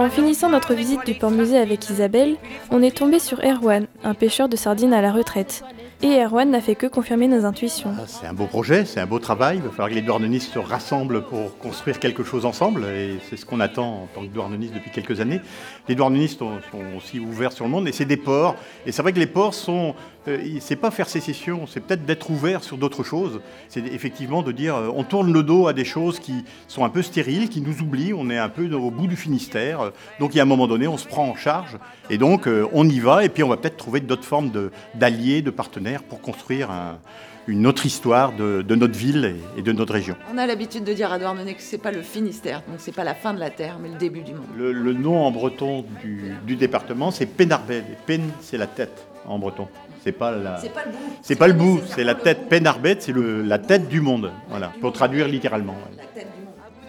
[0.00, 2.36] En finissant notre visite du port-musée avec Isabelle,
[2.70, 5.62] on est tombé sur Erwan, un pêcheur de sardines à la retraite.
[6.00, 7.92] Et Erwan n'a fait que confirmer nos intuitions.
[8.06, 9.58] C'est un beau projet, c'est un beau travail.
[9.58, 12.86] Il va falloir que les douarnenistes se rassemblent pour construire quelque chose ensemble.
[12.86, 15.42] Et c'est ce qu'on attend en tant que douarneniste depuis quelques années.
[15.86, 16.58] Les douarnenistes sont
[16.96, 18.56] aussi ouverts sur le monde et c'est des ports.
[18.86, 19.94] Et c'est vrai que les ports sont.
[20.28, 23.40] Euh, c'est pas faire sécession, c'est peut-être d'être ouvert sur d'autres choses.
[23.68, 26.90] C'est effectivement de dire euh, on tourne le dos à des choses qui sont un
[26.90, 28.12] peu stériles, qui nous oublient.
[28.12, 29.92] On est un peu au bout du Finistère.
[30.18, 31.78] Donc il y a un moment donné, on se prend en charge.
[32.10, 33.24] Et donc euh, on y va.
[33.24, 34.50] Et puis on va peut-être trouver d'autres formes
[34.94, 36.98] d'alliés, de, partenaires pour construire un-
[37.46, 40.14] une autre histoire de, de notre ville et- et de notre région.
[40.32, 43.04] On a l'habitude de dire à Douarnenez que c'est pas le Finistère, donc c'est pas
[43.04, 44.46] la fin de la terre, mais le début du monde.
[44.56, 47.84] Le, le nom en breton du, du département, c'est Penarbed.
[47.90, 49.68] Et Pen, c'est la tête en breton.
[50.04, 50.58] C'est pas la.
[50.58, 50.98] C'est pas le bout.
[51.22, 52.48] C'est pas le bout, c'est la tête.
[52.48, 54.32] Penarbed, c'est la tête du monde.
[54.48, 55.74] Voilà, pour traduire littéralement.
[55.74, 56.26] ouais.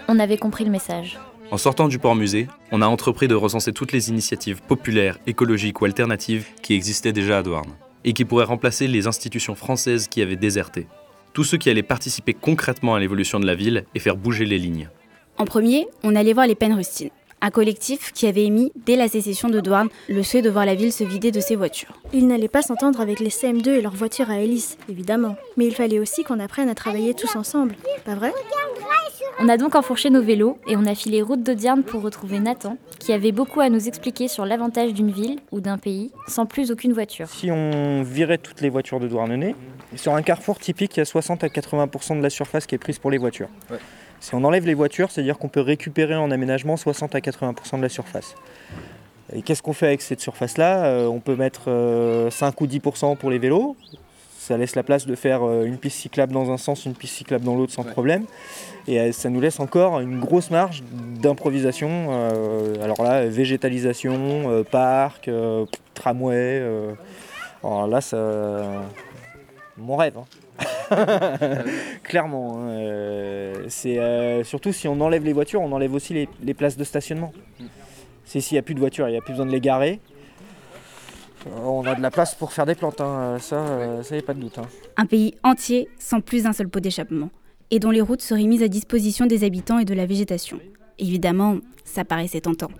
[0.07, 1.19] On avait compris le message.
[1.51, 5.81] En sortant du port musée, on a entrepris de recenser toutes les initiatives populaires, écologiques
[5.81, 7.65] ou alternatives qui existaient déjà à Douarn
[8.03, 10.87] et qui pourraient remplacer les institutions françaises qui avaient déserté.
[11.33, 14.57] Tous ceux qui allaient participer concrètement à l'évolution de la ville et faire bouger les
[14.57, 14.89] lignes.
[15.37, 17.09] En premier, on allait voir les Pennes Rustines,
[17.41, 20.75] un collectif qui avait émis, dès la sécession de Douarn, le souhait de voir la
[20.75, 21.93] ville se vider de ses voitures.
[22.13, 25.35] Ils n'allaient pas s'entendre avec les CM2 et leurs voitures à hélice, évidemment.
[25.57, 27.75] Mais il fallait aussi qu'on apprenne à travailler tous ensemble,
[28.05, 28.31] pas vrai?
[29.39, 32.77] On a donc enfourché nos vélos et on a filé route d'Audierne pour retrouver Nathan,
[32.99, 36.69] qui avait beaucoup à nous expliquer sur l'avantage d'une ville ou d'un pays sans plus
[36.69, 37.27] aucune voiture.
[37.27, 39.55] Si on virait toutes les voitures de Douarnenez,
[39.95, 42.77] sur un carrefour typique, il y a 60 à 80% de la surface qui est
[42.77, 43.49] prise pour les voitures.
[43.71, 43.79] Ouais.
[44.21, 47.81] Si on enlève les voitures, c'est-à-dire qu'on peut récupérer en aménagement 60 à 80% de
[47.81, 48.35] la surface.
[49.33, 50.85] Et qu'est-ce qu'on fait avec cette surface-là?
[50.85, 53.75] Euh, On peut mettre euh, 5 ou 10% pour les vélos.
[54.37, 57.15] Ça laisse la place de faire euh, une piste cyclable dans un sens, une piste
[57.15, 58.25] cyclable dans l'autre sans problème.
[58.87, 60.83] Et euh, ça nous laisse encore une grosse marge
[61.21, 61.89] d'improvisation.
[62.11, 66.35] euh, alors là, végétalisation, euh, parc, euh, tramway.
[66.61, 66.91] euh.
[67.63, 68.17] alors là, ça.
[69.77, 70.13] Mon rêve.
[70.17, 70.25] hein.
[72.03, 72.57] Clairement.
[72.57, 76.53] hein, euh, c'est euh, surtout si on enlève les voitures, on enlève aussi les, les
[76.53, 77.33] places de stationnement.
[78.25, 79.99] C'est s'il n'y a plus de voitures, il n'y a plus besoin de les garer.
[81.47, 84.19] euh, On a de la place pour faire des plantes, hein, ça, euh, ça y
[84.19, 84.57] a pas de doute.
[84.59, 84.67] hein.
[84.97, 87.29] Un pays entier sans plus un seul pot d'échappement,
[87.71, 90.59] et dont les routes seraient mises à disposition des habitants et de la végétation.
[90.99, 92.71] Évidemment, ça paraissait tentant.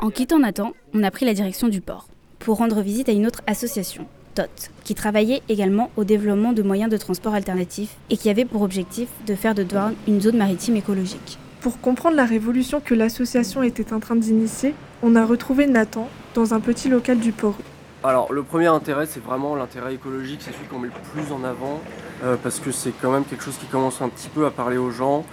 [0.00, 3.26] En quittant Nathan, on a pris la direction du port, pour rendre visite à une
[3.26, 8.28] autre association, TOT, qui travaillait également au développement de moyens de transport alternatifs et qui
[8.30, 11.38] avait pour objectif de faire de Douarn une zone maritime écologique.
[11.60, 16.52] Pour comprendre la révolution que l'association était en train d'initier, on a retrouvé Nathan dans
[16.52, 17.56] un petit local du port.
[18.02, 21.42] Alors le premier intérêt c'est vraiment l'intérêt écologique, c'est celui qu'on met le plus en
[21.42, 21.80] avant
[22.22, 24.76] euh, parce que c'est quand même quelque chose qui commence un petit peu à parler
[24.76, 25.24] aux gens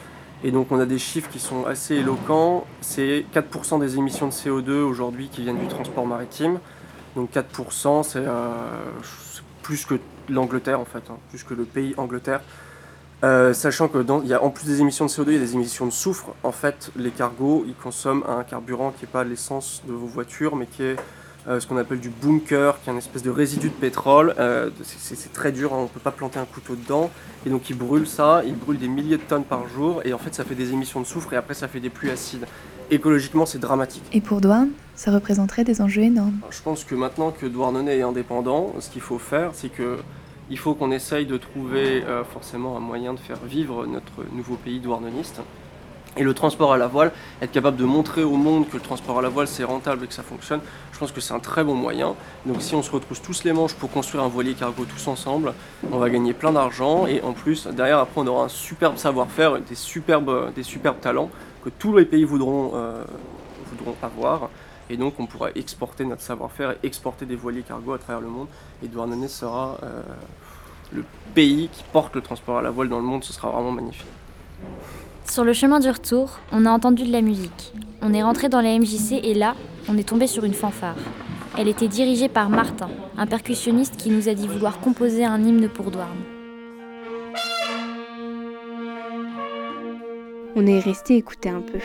[0.44, 2.66] et donc on a des chiffres qui sont assez éloquents.
[2.82, 6.60] C'est 4% des émissions de CO2 aujourd'hui qui viennent du transport maritime.
[7.16, 8.54] Donc 4% c'est euh,
[9.34, 9.96] c'est plus que
[10.30, 12.42] l'Angleterre en fait, hein, plus que le pays Angleterre.
[13.24, 15.40] Euh, sachant que dans, y a, en plus des émissions de CO2, il y a
[15.40, 16.34] des émissions de soufre.
[16.42, 20.56] En fait, les cargos, ils consomment un carburant qui n'est pas l'essence de vos voitures,
[20.56, 20.96] mais qui est
[21.48, 24.34] euh, ce qu'on appelle du bunker, qui est une espèce de résidu de pétrole.
[24.84, 27.12] C'est c'est très dur, hein, on ne peut pas planter un couteau dedans.
[27.46, 30.18] Et donc ils brûlent ça, ils brûlent des milliers de tonnes par jour, et en
[30.18, 32.48] fait ça fait des émissions de soufre, et après ça fait des pluies acides.
[32.92, 34.04] Écologiquement, c'est dramatique.
[34.12, 36.38] Et pour Douarn, ça représenterait des enjeux énormes.
[36.50, 39.98] Je pense que maintenant que Douarnenez est indépendant, ce qu'il faut faire, c'est que
[40.50, 44.56] il faut qu'on essaye de trouver euh, forcément un moyen de faire vivre notre nouveau
[44.56, 45.40] pays douarneniste.
[46.18, 49.20] Et le transport à la voile, être capable de montrer au monde que le transport
[49.20, 50.60] à la voile c'est rentable et que ça fonctionne,
[50.92, 52.16] je pense que c'est un très bon moyen.
[52.46, 55.54] Donc si on se retrouve tous les manches pour construire un voilier cargo tous ensemble,
[55.90, 59.62] on va gagner plein d'argent et en plus derrière après on aura un superbe savoir-faire,
[59.62, 61.30] des superbes, des superbes talents
[61.64, 63.04] que tous les pays voudront, euh,
[63.68, 64.50] voudront avoir.
[64.90, 68.28] Et donc on pourra exporter notre savoir-faire et exporter des voiliers cargo à travers le
[68.28, 68.48] monde.
[68.84, 70.02] Et Douarnenez sera euh,
[70.92, 73.72] le pays qui porte le transport à la voile dans le monde, ce sera vraiment
[73.72, 74.08] magnifique.
[75.26, 77.74] Sur le chemin du retour, on a entendu de la musique.
[78.02, 79.56] On est rentré dans la MJC et là,
[79.88, 80.96] on est tombé sur une fanfare.
[81.58, 85.70] Elle était dirigée par Martin, un percussionniste qui nous a dit vouloir composer un hymne
[85.70, 86.18] pour Douarn.
[90.56, 91.80] On est resté écouter un peu.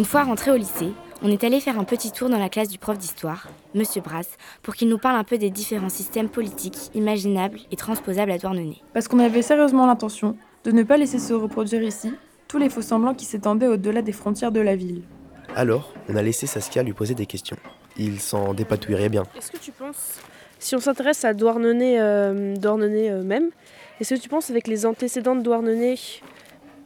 [0.00, 2.70] Une fois rentré au lycée, on est allé faire un petit tour dans la classe
[2.70, 4.30] du prof d'histoire, Monsieur Brass,
[4.62, 8.82] pour qu'il nous parle un peu des différents systèmes politiques imaginables et transposables à Douarnenez.
[8.94, 12.14] Parce qu'on avait sérieusement l'intention de ne pas laisser se reproduire ici
[12.48, 15.02] tous les faux semblants qui s'étendaient au-delà des frontières de la ville.
[15.54, 17.58] Alors, on a laissé Saskia lui poser des questions.
[17.98, 19.24] Il s'en dépatouillerait bien.
[19.36, 20.18] Est-ce que tu penses,
[20.58, 23.50] si on s'intéresse à Douarnenez, euh, Douarnenez euh, même,
[24.00, 25.98] est-ce que tu penses avec les antécédents de Douarnenez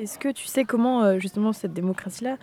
[0.00, 2.36] Est-ce que tu sais comment euh, justement cette démocratie-là, euh,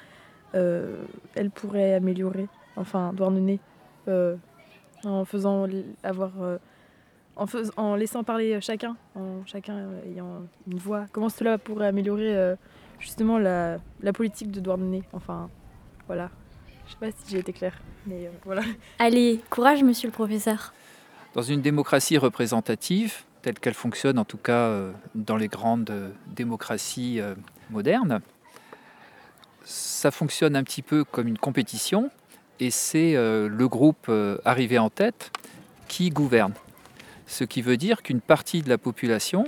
[0.53, 3.59] elle pourrait améliorer, enfin Douarnenez,
[4.07, 4.35] euh,
[5.03, 5.67] en faisant
[6.03, 6.57] avoir, euh,
[7.35, 11.05] en, fais- en laissant parler chacun, en chacun euh, ayant une voix.
[11.11, 12.55] Comment cela pourrait améliorer euh,
[12.99, 15.03] justement la, la politique de Douarnenez?
[15.13, 15.49] Enfin,
[16.07, 16.29] voilà.
[16.87, 18.63] Je sais pas si j'ai été claire, mais euh, voilà.
[18.99, 20.73] Allez, courage, monsieur le professeur.
[21.33, 26.09] Dans une démocratie représentative, telle qu'elle fonctionne en tout cas euh, dans les grandes euh,
[26.27, 27.33] démocraties euh,
[27.69, 28.19] modernes,
[29.63, 32.09] ça fonctionne un petit peu comme une compétition
[32.59, 35.31] et c'est euh, le groupe euh, arrivé en tête
[35.87, 36.53] qui gouverne.
[37.27, 39.45] Ce qui veut dire qu'une partie de la population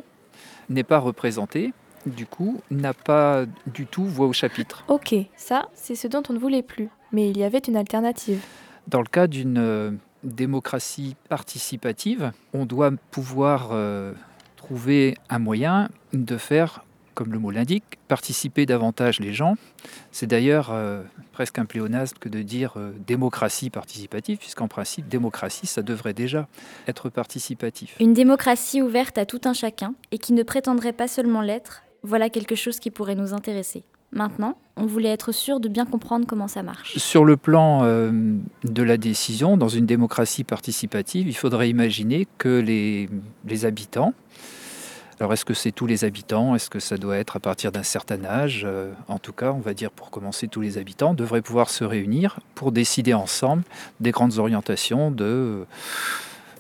[0.70, 1.74] n'est pas représentée,
[2.06, 4.84] du coup n'a pas du tout voix au chapitre.
[4.88, 6.90] Ok, ça, c'est ce dont on ne voulait plus.
[7.12, 8.42] Mais il y avait une alternative.
[8.88, 9.92] Dans le cas d'une euh,
[10.24, 14.14] démocratie participative, on doit pouvoir euh,
[14.58, 19.56] trouver un moyen de faire, comme le mot l'indique, participer davantage les gens.
[20.12, 25.68] C'est d'ailleurs euh, presque un pléonasme que de dire euh, démocratie participative, puisqu'en principe, démocratie,
[25.68, 26.48] ça devrait déjà
[26.88, 27.96] être participatif.
[28.00, 32.30] Une démocratie ouverte à tout un chacun et qui ne prétendrait pas seulement l'être, voilà
[32.30, 33.84] quelque chose qui pourrait nous intéresser.
[34.14, 36.98] Maintenant, on voulait être sûr de bien comprendre comment ça marche.
[36.98, 38.12] Sur le plan euh,
[38.64, 43.10] de la décision, dans une démocratie participative, il faudrait imaginer que les,
[43.48, 44.14] les habitants,
[45.20, 46.56] alors est-ce que c'est tous les habitants?
[46.56, 48.64] Est-ce que ça doit être à partir d'un certain âge?
[48.66, 51.84] Euh, En tout cas, on va dire pour commencer, tous les habitants devraient pouvoir se
[51.84, 53.64] réunir pour décider ensemble
[54.00, 55.66] des grandes orientations de,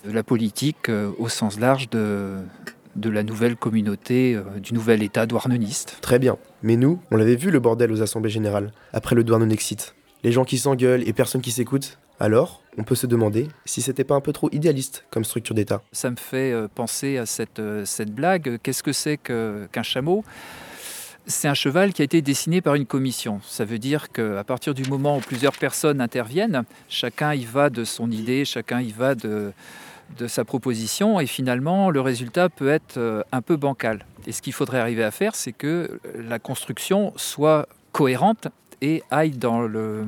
[0.05, 2.37] de la politique euh, au sens large de,
[3.03, 5.97] la nouvelle communauté, euh, du nouvel État douarneniste.
[6.01, 6.37] Très bien.
[6.61, 9.93] Mais nous, on l'avait vu le bordel aux assemblées générales, après le Douarnenexit.
[10.23, 11.97] Les gens qui s'engueulent et personne qui s'écoute.
[12.23, 15.81] Alors, on peut se demander si c'était pas un peu trop idéaliste comme structure d'État.
[15.91, 18.59] Ça me fait euh, penser à cette, euh, cette blague.
[18.63, 20.23] Qu'est-ce que c'est qu'un chameau?
[21.25, 23.41] C'est un cheval qui a été dessiné par une commission.
[23.43, 27.83] Ça veut dire qu'à partir du moment où plusieurs personnes interviennent, chacun y va de
[27.83, 29.51] son idée, chacun y va de,
[30.17, 34.05] de sa proposition, et finalement, le résultat peut être euh, un peu bancal.
[34.27, 38.47] Et ce qu'il faudrait arriver à faire, c'est que la construction soit cohérente
[38.79, 40.05] et aille dans le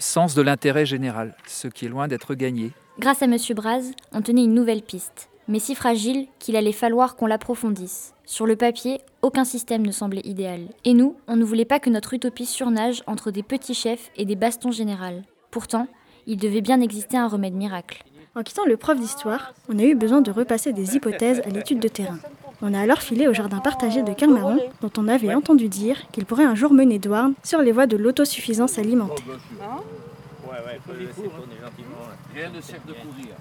[0.00, 2.72] sens de l'intérêt général, ce qui est loin d'être gagné.
[2.98, 7.16] Grâce à Monsieur Braz, on tenait une nouvelle piste, mais si fragile qu'il allait falloir
[7.16, 8.14] qu'on l'approfondisse.
[8.24, 10.60] Sur le papier, aucun système ne semblait idéal.
[10.84, 14.24] Et nous, on ne voulait pas que notre utopie surnage entre des petits chefs et
[14.24, 15.22] des bastons générales.
[15.50, 15.88] Pourtant,
[16.26, 18.04] il devait bien exister un remède miracle.
[18.36, 21.80] En quittant le prof d'histoire, on a eu besoin de repasser des hypothèses à l'étude
[21.80, 22.18] de terrain.
[22.62, 26.26] On a alors filé au jardin partagé de Kermaron, dont on avait entendu dire qu'il
[26.26, 29.16] pourrait un jour mener Douarn sur les voies de l'autosuffisance alimentaire.
[29.26, 31.96] ouais, faut le laisser tourner gentiment.
[32.34, 33.34] Rien ne sert de courir.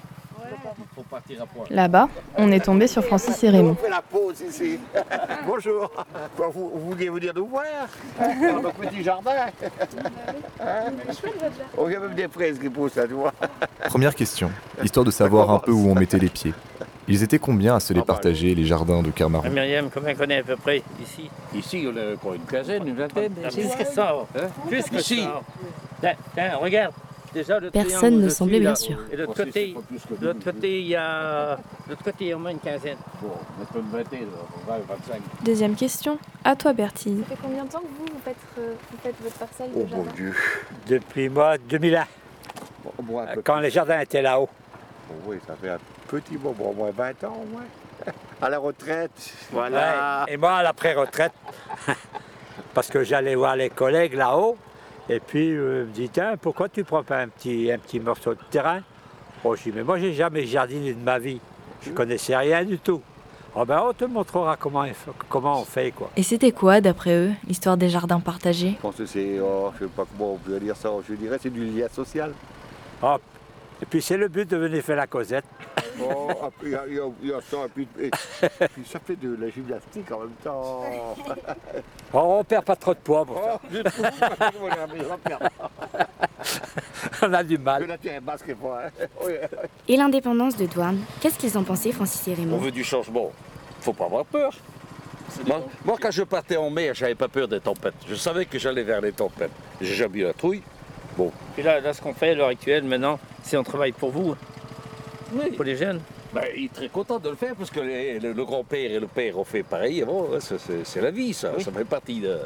[0.51, 1.65] Il faut partir à point.
[1.69, 3.71] Là-bas, on est tombé sur Francis et Raymond.
[3.79, 4.79] On fait la pause ici.
[5.45, 5.91] Bonjour.
[6.37, 7.65] Vous, vous vouliez venir nous voir
[8.17, 9.31] Dans notre petit jardin
[11.77, 13.33] On a même des fraises qui poussent là, tu vois.
[13.89, 14.49] Première question,
[14.83, 16.53] histoire de savoir un peu où on mettait les pieds.
[17.09, 20.29] Ils étaient combien à se les partager, les jardins de Kermaron Ah, Myriam, combien qu'on
[20.29, 23.67] est à peu près ici Ici, on a quoi, une quinzaine, une vingtaine Ah, Plus
[23.75, 24.15] que ça.
[24.35, 25.21] Hein Plus que Ici.
[25.23, 25.41] ça.
[26.01, 26.93] Tiens, tiens, regarde.
[27.33, 28.97] Déjà, le Personne ne semblait bien sûr.
[29.11, 29.75] Et de l'autre côté,
[30.19, 32.59] de l'autre côté, il y a, de l'autre côté, il y a au moins une
[32.59, 32.97] quinzaine.
[33.21, 34.27] Bon, mettre une vingtaine,
[34.67, 35.21] 20, 25.
[35.45, 37.23] Deuxième question, à toi Bertille.
[37.29, 39.85] Ça fait combien de temps que vous, vous faites, euh, vous faites votre parcelle Oh
[39.95, 40.33] mon Dieu.
[40.87, 42.05] Depuis moi, 2001,
[43.03, 44.49] Bon, un peu quand les jardins étaient là-haut.
[45.07, 45.77] Bon, oui, ça fait un
[46.09, 47.65] petit moment, au moins 20 ans, au moins.
[48.41, 49.11] À la retraite,
[49.51, 50.23] voilà.
[50.25, 51.33] Ouais, Et moi, à la pré-retraite,
[52.73, 54.57] parce que j'allais voir les collègues là-haut,
[55.09, 58.33] et puis euh, me dit, tiens, pourquoi tu prends pas un petit, un petit morceau
[58.33, 58.81] de terrain?
[59.43, 61.41] Oh, je dis, mais moi, j'ai jamais jardiné de ma vie.
[61.81, 63.01] Je connaissais rien du tout.
[63.55, 64.85] Oh ben, on te montrera comment,
[65.27, 66.09] comment on fait, quoi.
[66.15, 68.75] Et c'était quoi, d'après eux, l'histoire des jardins partagés?
[68.77, 71.37] Je pense que c'est, oh, je sais pas comment on peut dire ça, je dirais
[71.41, 72.31] c'est du lien social.
[73.01, 73.21] Hop.
[73.81, 75.45] Et puis, c'est le but de venir faire la causette.
[76.01, 80.11] Oh, après, il y a- ça, et puis, et- puis ça fait de la gymnastique
[80.11, 80.83] en même temps.
[82.11, 83.59] Oh, on perd pas trop de poids pour Oh, ça.
[83.71, 85.49] je trouve pas que je vais la perdre.
[87.21, 87.83] on a du mal.
[87.91, 88.89] Hein.
[89.23, 89.33] Oui.
[89.87, 93.31] Et l'indépendance de Douarn, qu'est-ce qu'ils en pensaient, Francis et On Raymond veut du changement.
[93.81, 94.53] Faut pas avoir peur.
[95.45, 97.93] Moi, moi, quand je partais en mer, j'avais pas peur des tempêtes.
[98.07, 99.51] Je savais que j'allais vers les tempêtes.
[99.79, 100.63] J'ai jamais eu la trouille.
[101.19, 101.31] Bon.
[101.53, 104.37] Puis là, là, ce qu'on fait à l'heure actuelle, maintenant, c'est on travaille pour vous,
[105.57, 105.99] pour les jeunes.
[106.33, 108.99] Ben, il est très content de le faire parce que les- le, le grand-père et
[109.01, 110.01] le père ont fait pareil.
[110.05, 111.59] Bon, c'est- la vie, ça.
[111.59, 112.39] Ça fait partie de-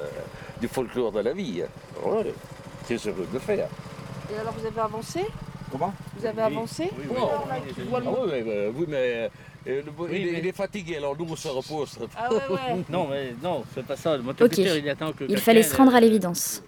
[0.60, 1.62] du folklore de la vie.
[1.64, 2.08] hein.
[2.10, 2.34] Ouais,
[2.88, 3.68] C'est heureux de le faire.
[4.34, 5.22] Et alors vous avez avancé?
[5.72, 5.94] Comment?
[6.18, 6.90] Vous avez avancé?
[6.98, 9.30] Oui, là, Ah oui, mais, euh, oui, mais euh,
[9.68, 12.00] le- Oui, il, est- mais- il est fatigué, alors nous on se repose.
[12.18, 12.84] Ah ouais, ouais.
[12.90, 14.18] Non, mais non, c'est pas ça.
[14.18, 14.24] Le
[14.80, 16.64] il attend que il fallait se rendre à euh, l'évidence.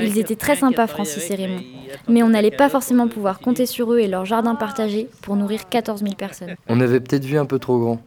[0.00, 1.62] Ils étaient très sympas, Francis et Raymond.
[2.08, 5.68] mais on n'allait pas forcément pouvoir compter sur eux et leur jardin partagé pour nourrir
[5.68, 6.56] 14 000 personnes.
[6.68, 8.00] On avait peut-être vu un peu trop grand.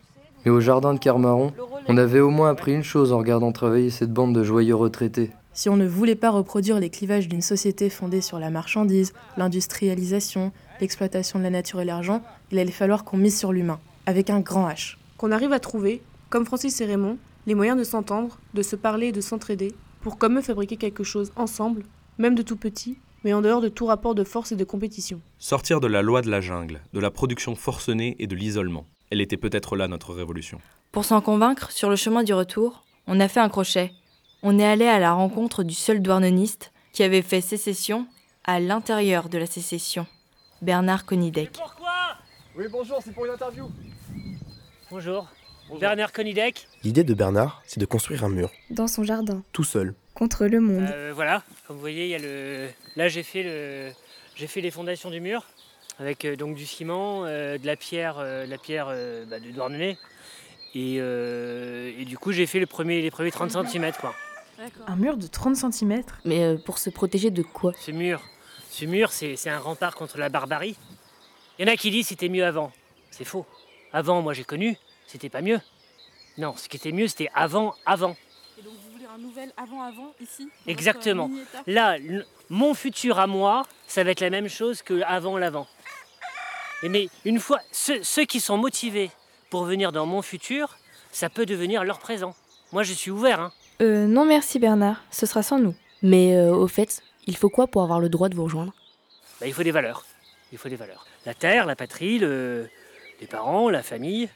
[0.45, 1.53] Mais au jardin de Carmaron,
[1.87, 5.31] on avait au moins appris une chose en regardant travailler cette bande de joyeux retraités.
[5.53, 10.51] Si on ne voulait pas reproduire les clivages d'une société fondée sur la marchandise, l'industrialisation,
[10.81, 14.39] l'exploitation de la nature et l'argent, il allait falloir qu'on mise sur l'humain, avec un
[14.39, 14.97] grand H.
[15.17, 19.07] Qu'on arrive à trouver, comme Francis et Raymond, les moyens de s'entendre, de se parler
[19.07, 21.85] et de s'entraider, pour comme eux fabriquer quelque chose ensemble,
[22.17, 25.21] même de tout petit, mais en dehors de tout rapport de force et de compétition.
[25.39, 28.85] Sortir de la loi de la jungle, de la production forcenée et de l'isolement.
[29.09, 30.59] Elle était peut-être là notre révolution.
[30.91, 33.93] Pour s'en convaincre, sur le chemin du retour, on a fait un crochet.
[34.43, 38.05] On est allé à la rencontre du seul douarneniste qui avait fait sécession
[38.43, 40.05] à l'intérieur de la sécession,
[40.61, 41.57] Bernard Conidec.
[42.57, 43.71] Oui, bonjour, c'est pour une interview.
[44.91, 45.27] Bonjour.
[45.79, 46.67] Bernard Conidec.
[46.83, 49.95] L'idée de Bernard, c'est de construire un mur, Dans son jardin, tout seul.
[50.13, 50.87] contre le monde.
[50.91, 52.67] Euh, voilà, comme vous voyez, il y a le.
[52.95, 53.91] Là, j'ai fait le.
[54.35, 55.43] J'ai fait les fondations du mur
[55.99, 59.39] avec euh, donc du ciment, euh, de la pierre, euh, de la pierre euh, bah,
[59.39, 59.97] du Douarnenez.
[60.75, 64.15] Et, euh, et du coup, j'ai fait le premier, les premiers 30 cm quoi.
[64.87, 67.73] Un mur de 30 cm Mais euh, pour se protéger de quoi?
[67.79, 68.21] Ce mur,
[68.71, 70.75] ce mur, c'est c'est un rempart contre la barbarie.
[71.59, 72.71] Il y en a qui disent c'était mieux avant.
[73.11, 73.45] C'est faux.
[73.91, 74.77] Avant, moi j'ai connu,
[75.13, 75.59] c'était pas mieux.
[76.37, 78.15] Non, ce qui était mieux, c'était avant, avant.
[78.59, 81.29] Et donc vous voulez un nouvel avant-avant ici Exactement.
[81.67, 81.97] Là,
[82.49, 85.67] mon futur à moi, ça va être la même chose que avant l'avant.
[86.81, 89.11] Et Mais une fois, ceux, ceux qui sont motivés
[89.51, 90.77] pour venir dans mon futur,
[91.11, 92.35] ça peut devenir leur présent.
[92.71, 93.39] Moi, je suis ouvert.
[93.39, 93.51] Hein.
[93.81, 95.75] Euh, non merci Bernard, ce sera sans nous.
[96.01, 98.73] Mais euh, au fait, il faut quoi pour avoir le droit de vous rejoindre?
[99.39, 100.05] Bah, il faut des valeurs.
[100.51, 101.05] Il faut des valeurs.
[101.25, 102.67] La terre, la patrie, le-
[103.21, 104.29] les parents, la famille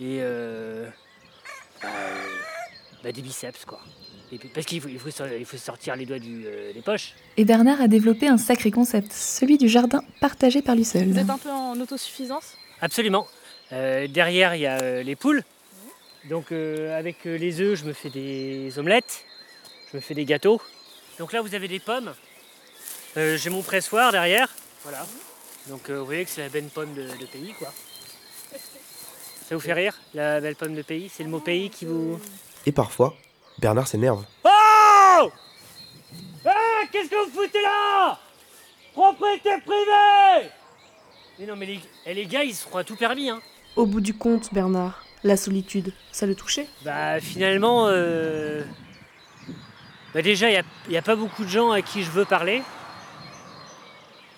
[0.00, 0.88] et euh,
[1.82, 2.26] bah, euh,
[3.04, 3.80] bah, des biceps quoi.
[4.32, 6.72] Et puis- parce qu'il faut, il faut, sor- il faut sortir les doigts du, euh,
[6.72, 7.14] des poches.
[7.36, 11.08] Et Bernard a développé un sacré concept, celui du jardin partagé par lui seul.
[11.10, 12.54] Vous êtes un peu en autosuffisance?
[12.80, 13.26] Absolument.
[13.72, 15.42] Euh, derrière, il y a euh, les poules.
[16.28, 19.24] Donc, euh, avec euh, les œufs, je me fais des omelettes.
[19.90, 20.60] Je me fais des gâteaux.
[21.18, 22.12] Donc là, vous avez des pommes.
[23.16, 24.48] Euh, J'ai mon pressoir derrière.
[24.84, 25.04] Voilà.
[25.68, 27.72] Donc, euh, vous voyez que c'est la belle pomme de, de pays, quoi.
[29.50, 31.10] Ça vous fait rire, la belle pomme de pays?
[31.12, 32.20] C'est le mot pays qui vous.
[32.66, 33.16] Et parfois,
[33.58, 34.24] Bernard s'énerve.
[34.44, 35.28] Oh
[36.46, 38.16] Ah Qu'est-ce que vous foutez là?
[38.92, 40.50] Propriété privée
[41.40, 43.40] Mais non, mais les, eh, les gars, ils se croient tout permis, hein.
[43.74, 46.68] Au bout du compte, Bernard, la solitude, ça le touchait?
[46.84, 48.62] Bah finalement, euh,
[50.14, 52.24] bah déjà, il n'y a, y a pas beaucoup de gens à qui je veux
[52.24, 52.62] parler.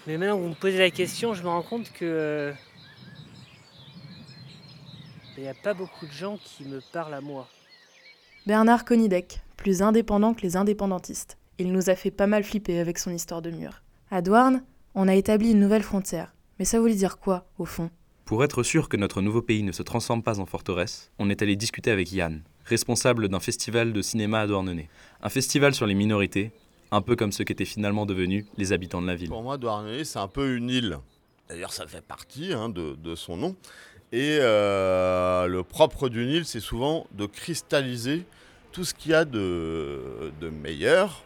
[0.07, 2.55] Mais maintenant que vous me posez la question, je me rends compte que.
[5.43, 7.49] Il n'y a pas beaucoup de gens qui me parlent à moi.
[8.47, 11.37] Bernard Conidec, plus indépendant que les indépendantistes.
[11.59, 13.83] Il nous a fait pas mal flipper avec son histoire de mur.
[14.13, 14.63] À Douarn,
[14.95, 16.33] on a établi une nouvelle frontière.
[16.61, 17.91] Mais ça voulait dire quoi, au fond?
[18.25, 21.43] Pour être sûr que notre nouveau pays ne se transforme pas en forteresse, on est
[21.43, 24.89] allé discuter avec Yann, responsable d'un festival de cinéma à Douarnenez.
[25.23, 26.53] Un festival sur les minorités,
[26.93, 29.31] un peu comme ce qu'étaient finalement devenus les habitants de la ville.
[29.31, 30.99] Pour moi, Douarnenez, c'est un peu une île.
[31.49, 33.57] D'ailleurs, ça fait partie hein, de, de son nom.
[34.13, 38.25] Et euh, le propre d'une île, c'est souvent de cristalliser
[38.71, 41.23] tout ce qu'il y a de, de meilleur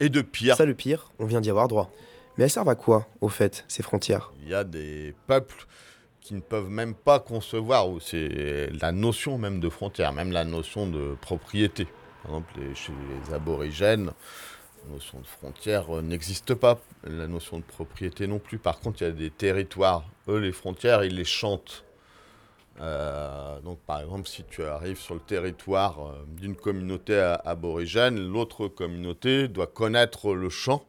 [0.00, 0.56] et de pire.
[0.56, 1.90] Ça, le pire, on vient d'y avoir droit.
[2.36, 4.32] Mais elles servent à quoi, au fait, ces frontières?
[4.42, 5.66] Il y a des peuples
[6.20, 10.44] qui ne peuvent même pas concevoir, ou c'est la notion même de frontière, même la
[10.44, 11.86] notion de propriété.
[12.22, 14.12] Par exemple, les- chez les aborigènes,
[14.86, 18.58] la notion de frontière euh, n'existe pas, la notion de propriété non plus.
[18.58, 21.84] Par contre, il y a des territoires, eux, les frontières, ils les chantent.
[22.80, 28.68] Euh, donc, par exemple, si tu arrives sur le territoire euh, d'une communauté aborigène, l'autre
[28.68, 30.84] communauté doit connaître le chant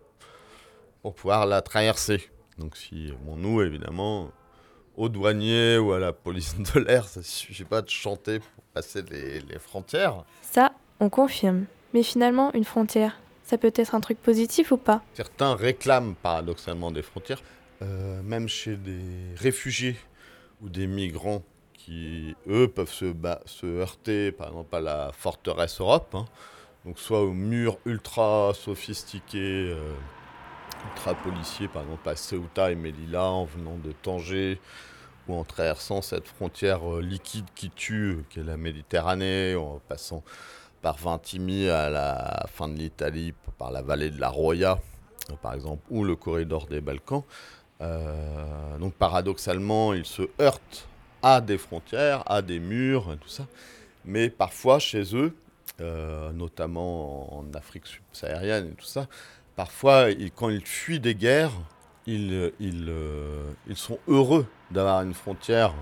[1.02, 2.30] pour pouvoir la traverser.
[2.58, 4.32] Donc, si, bon, nous, évidemment,
[4.98, 8.64] aux douaniers ou à la police de l'air, ça ne suffit pas de chanter pour
[8.74, 10.26] passer les, les frontières.
[10.42, 11.66] Ça, on confirme.
[11.94, 15.02] Mais finalement, une frontière, ça peut être un truc positif ou pas?
[15.16, 17.42] Certains réclament paradoxalement des frontières,
[17.82, 19.02] euh, même chez des
[19.38, 19.96] réfugiés
[20.62, 21.42] ou des migrants
[21.80, 26.26] qui, eux, peuvent se, heurter, par exemple, à la forteresse Europe, hein.
[26.86, 29.94] donc soit aux murs ultra sophistiqués, euh,
[30.92, 34.60] ultra policiers, par exemple à Ceuta et Melilla, en venant de Tanger,
[35.28, 39.80] ou en traversant cette frontière euh, liquide qui tue, euh, qui est la Méditerranée, en
[39.88, 40.24] passant
[40.82, 44.80] par Vintimille à la fin de l'Italie, par la vallée de la Roya,
[45.42, 47.24] par exemple, ou le corridor des Balkans.
[48.80, 50.89] Donc paradoxalement, ils se heurtent
[51.22, 53.46] à des frontières, à des murs, tout ça.
[54.06, 55.36] Mais parfois, chez eux,
[55.82, 59.08] euh, notamment en Afrique subsaharienne et tout ça,
[59.56, 61.52] parfois, quand ils fuient des guerres,
[62.06, 65.74] ils, ils, euh, ils sont heureux d'avoir une frontière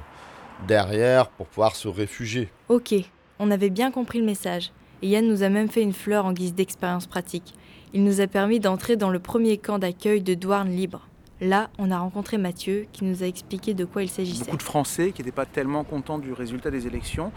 [0.67, 2.49] derrière pour pouvoir se réfugier.
[2.69, 2.93] Ok,
[3.39, 4.71] on avait bien compris le message.
[5.01, 7.53] Et Yann nous a même fait une fleur en guise d'expérience pratique.
[7.93, 11.06] Il nous a permis d'entrer dans le premier camp d'accueil de Douarn libre.
[11.39, 14.45] Là, on a rencontré Mathieu qui nous a expliqué de quoi il s'agissait.
[14.45, 17.31] Beaucoup de Français qui n'étaient pas tellement contents du résultat des élections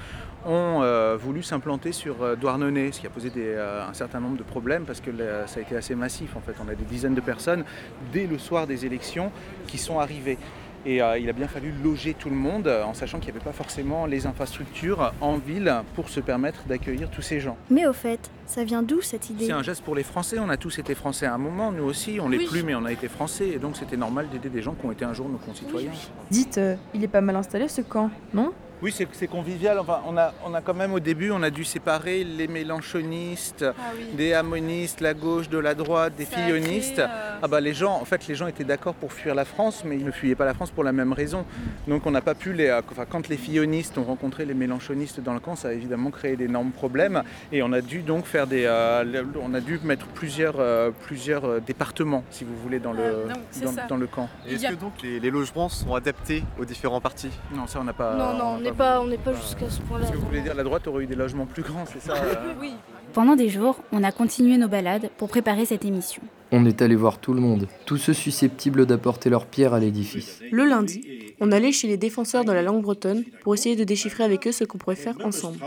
[0.46, 4.38] ont euh, voulu s'implanter sur euh, Douarnenez, ce qui a posé euh, un certain nombre
[4.38, 5.10] de problèmes parce que
[5.46, 6.34] ça a été assez massif.
[6.34, 7.64] En fait, on a des dizaines de personnes
[8.10, 9.30] dès le soir des élections
[9.66, 10.38] qui sont arrivées.
[10.86, 13.36] Et euh, il a bien fallu loger tout le monde euh, en sachant qu'il n'y
[13.36, 17.56] avait pas forcément les infrastructures en ville pour se permettre d'accueillir tous ces gens.
[17.68, 19.46] Mais au fait, ça vient d'où cette idée?
[19.46, 21.84] C'est un geste pour les Français, on a tous été Français à un moment, nous
[21.84, 22.46] aussi, on l'est Oui.
[22.46, 24.92] plus mais on a été Français et donc c'était normal d'aider des gens qui ont
[24.92, 25.90] été un jour nos concitoyens.
[26.30, 28.52] Dites, euh, il est pas mal installé ce camp, non?
[28.82, 29.78] Oui, c'est convivial.
[29.78, 33.64] Enfin, on a, on a quand même au début, on a dû séparer les mélanchonistes,
[34.14, 36.98] des amonistes, la gauche de la droite, des fillonistes.
[36.98, 37.06] euh,
[37.42, 39.96] Ah bah les gens, en fait, les gens étaient d'accord pour fuir la France, mais
[39.96, 41.44] ils ne fuyaient pas la France pour la même raison.
[41.88, 42.68] Donc on n'a pas pu les.
[42.68, 46.10] euh, Enfin, quand les fillonistes ont rencontré les mélanchonistes dans le camp, ça a évidemment
[46.10, 47.22] créé d'énormes problèmes,
[47.52, 48.64] et on a dû donc faire des.
[48.64, 49.04] euh,
[49.42, 53.96] on a dû mettre plusieurs, euh, plusieurs départements, si vous voulez, dans le, Ah, dans,
[53.96, 54.28] le camp.
[54.48, 57.30] Et est-ce que donc les, les logements sont adaptés aux différents partis?
[57.54, 58.14] Non, ça on n'a pas.
[58.14, 60.06] Non, non, on n'est pas, on n'est pas jusqu'à ce point-là.
[60.06, 62.14] Ce que vous voulez dire, la droite aurait eu des logements plus grands, c'est ça
[62.14, 62.72] euh Oui.
[63.12, 66.22] Pendant des jours, on a continué nos balades pour préparer cette émission.
[66.52, 70.40] On est allé voir tout le monde, tous ceux susceptibles d'apporter leur pierre à l'édifice.
[70.50, 74.24] Le lundi, on allait chez les défenseurs de la langue bretonne pour essayer de déchiffrer
[74.24, 75.58] avec eux ce qu'on pourrait faire ensemble.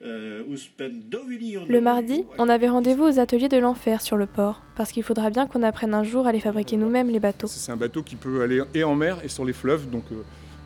[0.00, 5.30] Le mardi, on avait rendez-vous aux ateliers de l'enfer sur le port, parce qu'il faudra
[5.30, 7.46] bien qu'on apprenne un jour à les fabriquer nous-mêmes les bateaux.
[7.46, 10.22] C'est un bateau qui peut aller et en mer et sur les fleuves, donc euh,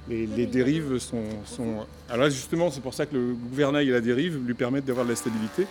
[0.09, 3.93] les, les dérives sont, sont- Alors là, justement, c'est pour ça que le gouvernail et
[3.93, 5.67] la dérive lui permettent d'avoir de la stabilité.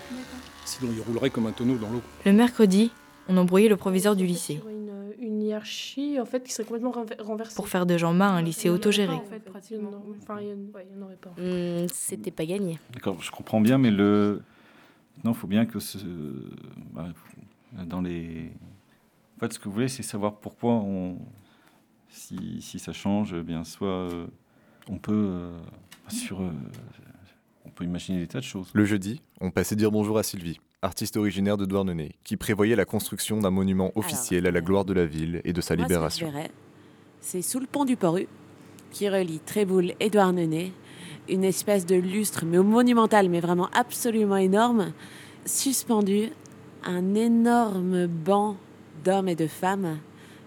[0.66, 2.02] Sinon, il roulerait comme un tonneau dans l'eau.
[2.26, 2.92] Le mercredi,
[3.30, 4.92] on embrouillait le proviseur du lycée Une,
[5.26, 7.56] une hiérarchie en fait qui serait complètement renver- renversée.
[7.56, 9.14] pour faire de Jean-Ma un lycée autogéré.
[9.14, 9.42] En fait.
[9.48, 10.40] Enfin,
[11.92, 12.80] C'était pas gagné.
[12.94, 14.42] D'accord, je comprends bien, mais le.
[15.24, 15.98] Non, il faut bien que ce.
[16.94, 17.08] bah,
[17.86, 18.52] dans les.
[19.38, 21.18] En fait, ce que vous voulez, c'est savoir pourquoi on.
[22.10, 24.28] Si, si ça change, eh bien, soit euh,
[24.90, 25.14] on peut.
[25.14, 25.60] euh,
[26.10, 26.42] sur.
[26.42, 26.50] euh,
[27.66, 28.70] on peut imaginer des tas de choses.
[28.74, 32.86] Le jeudi, on passait dire bonjour à Sylvie, artiste originaire de Douarnenez, qui prévoyait la
[32.86, 36.32] construction d'un monument officiel à la gloire de la ville et de sa Moi, libération.
[37.22, 38.28] c'est sous le pont du Poru,
[38.92, 40.72] qui relie Tréboul et Douarnenez,
[41.28, 44.94] une espèce de lustre, mais monumental, mais vraiment absolument énorme,
[45.46, 46.30] suspendu
[46.84, 48.58] un énorme banc
[49.04, 49.98] d'hommes et de femmes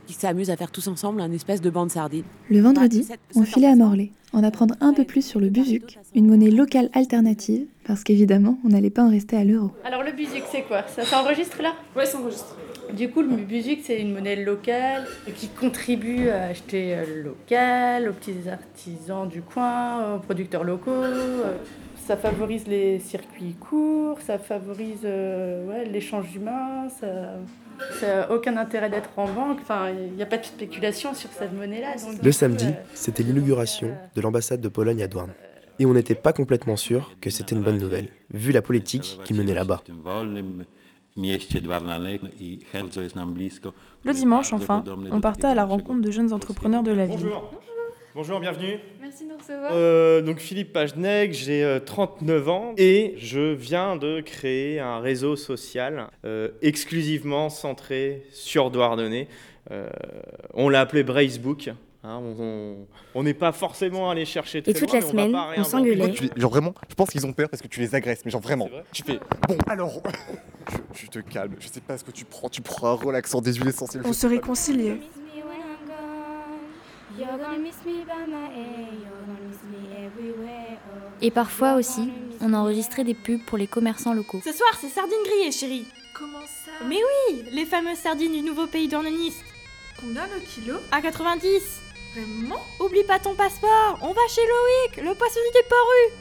[0.09, 2.25] qui s'amusent à faire tous ensemble un espèce de bande sardine.
[2.49, 3.07] Le vendredi,
[3.37, 6.89] on filait à Morlaix, en apprendre un peu plus sur le buzuc, une monnaie locale
[6.95, 9.71] alternative, parce qu'évidemment, on n'allait pas en rester à l'euro.
[9.85, 10.85] Alors le buzuc, c'est quoi?
[10.89, 11.75] Ça s'enregistre là?
[11.95, 12.57] Ouais, ça enregistre.
[12.97, 15.07] Du coup, le buzuc, c'est une monnaie locale
[15.37, 20.91] qui contribue à acheter euh, local, aux petits artisans du coin, aux producteurs locaux.
[20.91, 21.53] euh,
[22.07, 27.35] Ça favorise les circuits courts, ça favorise euh, ouais, l'échange humain, ça
[28.01, 29.59] ça aucun intérêt d'être en banque.
[29.63, 31.97] Enfin, il n'y a pas de spéculation sur cette monnaie-là.
[31.97, 35.31] donc, Le samedi, euh, c'était l'inauguration de l'ambassade de Pologne à Douarn.
[35.79, 39.33] Et on n'était pas complètement sûr que c'était une bonne nouvelle, vu la politique qui
[39.33, 39.83] menait là-bas.
[44.05, 47.27] Le dimanche, enfin, on partait à la rencontre de jeunes entrepreneurs de la ville.
[48.19, 48.41] Bonjour.
[48.41, 48.81] Bienvenue.
[49.01, 49.71] Merci de nous recevoir.
[49.73, 55.37] Euh, donc Philippe Pagenec, j'ai euh, 39 ans et je viens de créer un réseau
[55.37, 59.29] social euh, exclusivement centré sur Douarnenez.
[59.71, 59.89] Euh,
[60.53, 61.69] on l'a appelé Bracebook.
[61.69, 61.77] hein,
[62.21, 62.77] on- on
[63.15, 65.71] on n'est pas forcément allé chercher très Et toute loin, la semaine, on réinventer.
[65.71, 66.13] s'engueulait.
[66.37, 68.69] Genre vraiment, je pense qu'ils ont peur parce que tu les agresses, mais genre vraiment.
[68.93, 70.03] Tu fais bon alors.
[70.93, 73.41] je, je te calme, je sais pas ce que tu prends, tu prends un relaxant
[73.41, 74.03] des huiles essentielles.
[74.05, 74.97] On se réconciliait.
[81.21, 82.11] Et parfois aussi,
[82.41, 84.41] on enregistrait des pubs pour les commerçants locaux.
[84.45, 85.87] Ce soir, c'est sardines grillées, chérie.
[86.15, 86.73] Comment ça?
[86.87, 89.45] Mais oui, les fameuses sardines du nouveau pays douarneniste.
[90.01, 91.81] Combien le kilo À 90.
[92.15, 92.61] Vraiment?
[92.81, 93.99] Oublie pas ton passeport.
[94.03, 96.13] On va chez Loïc, le poissonnier des Porus.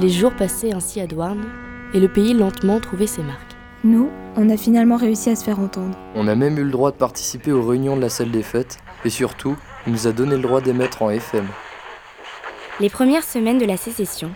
[0.00, 1.44] Les jours passaient ainsi à Douarn,
[1.92, 3.49] et le pays lentement trouvait ses marques.
[3.82, 5.96] Nous, on a finalement réussi à se faire entendre.
[6.14, 8.76] On a même eu le droit de participer aux réunions de la salle des fêtes,
[9.06, 9.56] et surtout,
[9.86, 11.46] il nous a donné le droit d'émettre en FM.
[12.78, 14.32] Les premières semaines de la sécession,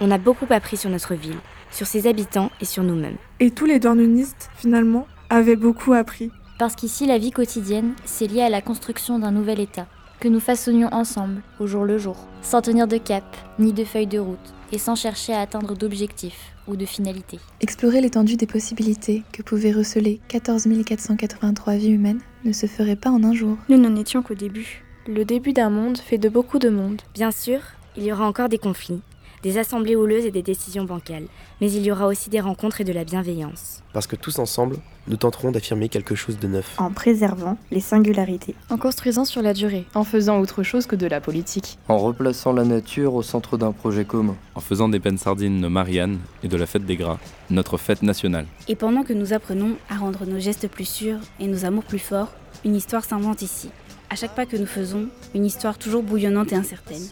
[0.00, 1.36] on a beaucoup appris sur notre ville,
[1.70, 3.18] sur ses habitants et sur nous-mêmes.
[3.38, 6.30] Et tous les douarnenistes, finalement, avaient beaucoup appris.
[6.58, 9.86] Parce qu'ici, la vie quotidienne, c'est lié à la construction d'un nouvel État,
[10.20, 13.24] que nous façonnions ensemble, au jour le jour, sans tenir de cap,
[13.58, 17.38] ni de feuille de route, et sans chercher à atteindre d'objectifs ou de finalités.
[17.60, 23.10] Explorer l'étendue des possibilités que pouvaient receler 14 483 vies humaines ne se ferait pas
[23.10, 23.56] en un jour.
[23.68, 24.84] Nous n'en étions qu'au début.
[25.06, 27.02] Le début d'un monde fait de beaucoup de monde.
[27.14, 27.60] Bien sûr,
[27.96, 29.00] il y aura encore des conflits,
[29.42, 31.26] des assemblées houleuses et des décisions bancales,
[31.60, 33.82] mais il y aura aussi des rencontres et de la bienveillance.
[33.92, 34.76] Parce que tous ensemble,
[35.08, 36.74] nous tenterons d'affirmer quelque chose de neuf.
[36.78, 38.54] En préservant les singularités.
[38.70, 39.84] En construisant sur la durée.
[39.94, 41.78] En faisant autre chose que de la politique.
[41.88, 44.36] En replaçant la nature au centre d'un projet commun.
[44.54, 47.18] En faisant des peines sardines de Marianne et de la fête des gras,
[47.50, 48.46] notre fête nationale.
[48.68, 51.98] Et pendant que nous apprenons à rendre nos gestes plus sûrs et nos amours plus
[51.98, 52.32] forts,
[52.64, 53.70] une histoire s'invente ici.
[54.10, 57.02] À chaque pas que nous faisons, une histoire toujours bouillonnante et incertaine.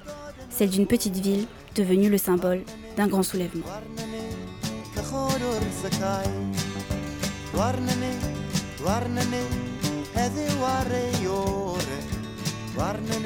[0.50, 2.62] Celle d'une petite ville devenue le symbole
[2.96, 3.64] d'un grand soulèvement.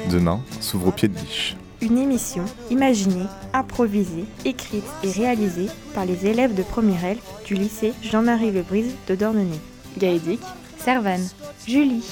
[0.09, 1.55] Demain s'ouvre au pied de biche.
[1.81, 7.93] Une émission imaginée, improvisée, écrite et réalisée par les élèves de première L du lycée
[8.03, 9.59] Jean-Marie Lebrise de Dornenay.
[9.97, 10.41] Gaëdic,
[10.77, 11.27] Servane,
[11.65, 12.05] Julie,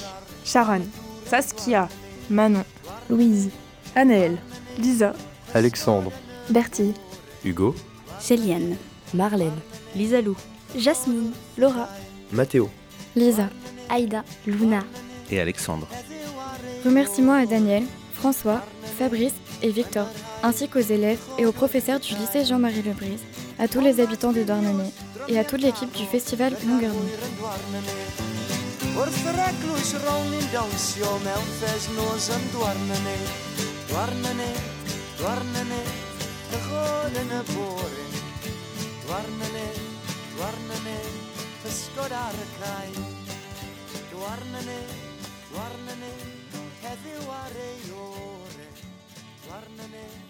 [0.44, 0.82] Sharon,
[1.26, 1.88] Saskia,
[2.30, 2.64] Manon,
[3.10, 3.50] Louise,
[3.94, 4.38] Anaël,
[4.78, 5.12] Lisa,
[5.54, 6.12] Alexandre,
[6.50, 6.94] Bertie,
[7.44, 7.74] Hugo,
[8.20, 8.76] Chéliane,
[9.12, 9.58] Marlène,
[9.94, 10.34] Lisa Lou,
[10.76, 11.88] Jasmine, Laura,
[12.32, 12.70] Mathéo,
[13.14, 13.50] Lisa,
[13.90, 14.82] Aïda, Luna,
[15.30, 15.86] et Alexandre.
[16.84, 17.84] Remerciements à Daniel,
[18.14, 18.62] François,
[18.98, 20.08] Fabrice et Victor,
[20.42, 23.20] ainsi qu'aux élèves et aux professeurs du lycée Jean-Marie Lebrise,
[23.58, 24.90] à tous les habitants de Douarnenez
[25.28, 27.08] et à toute l'équipe du festival Longueur d'onde.
[36.52, 38.08] y gol yn y bore
[39.08, 39.78] Dwarnynydd,
[40.34, 41.14] dwarnynydd,
[41.62, 43.06] pysgod ar y cae.
[44.12, 44.94] Dwarnynydd,
[45.48, 48.72] dwarnynydd, heddiw ar ei ore.
[49.46, 50.27] Dwarnynydd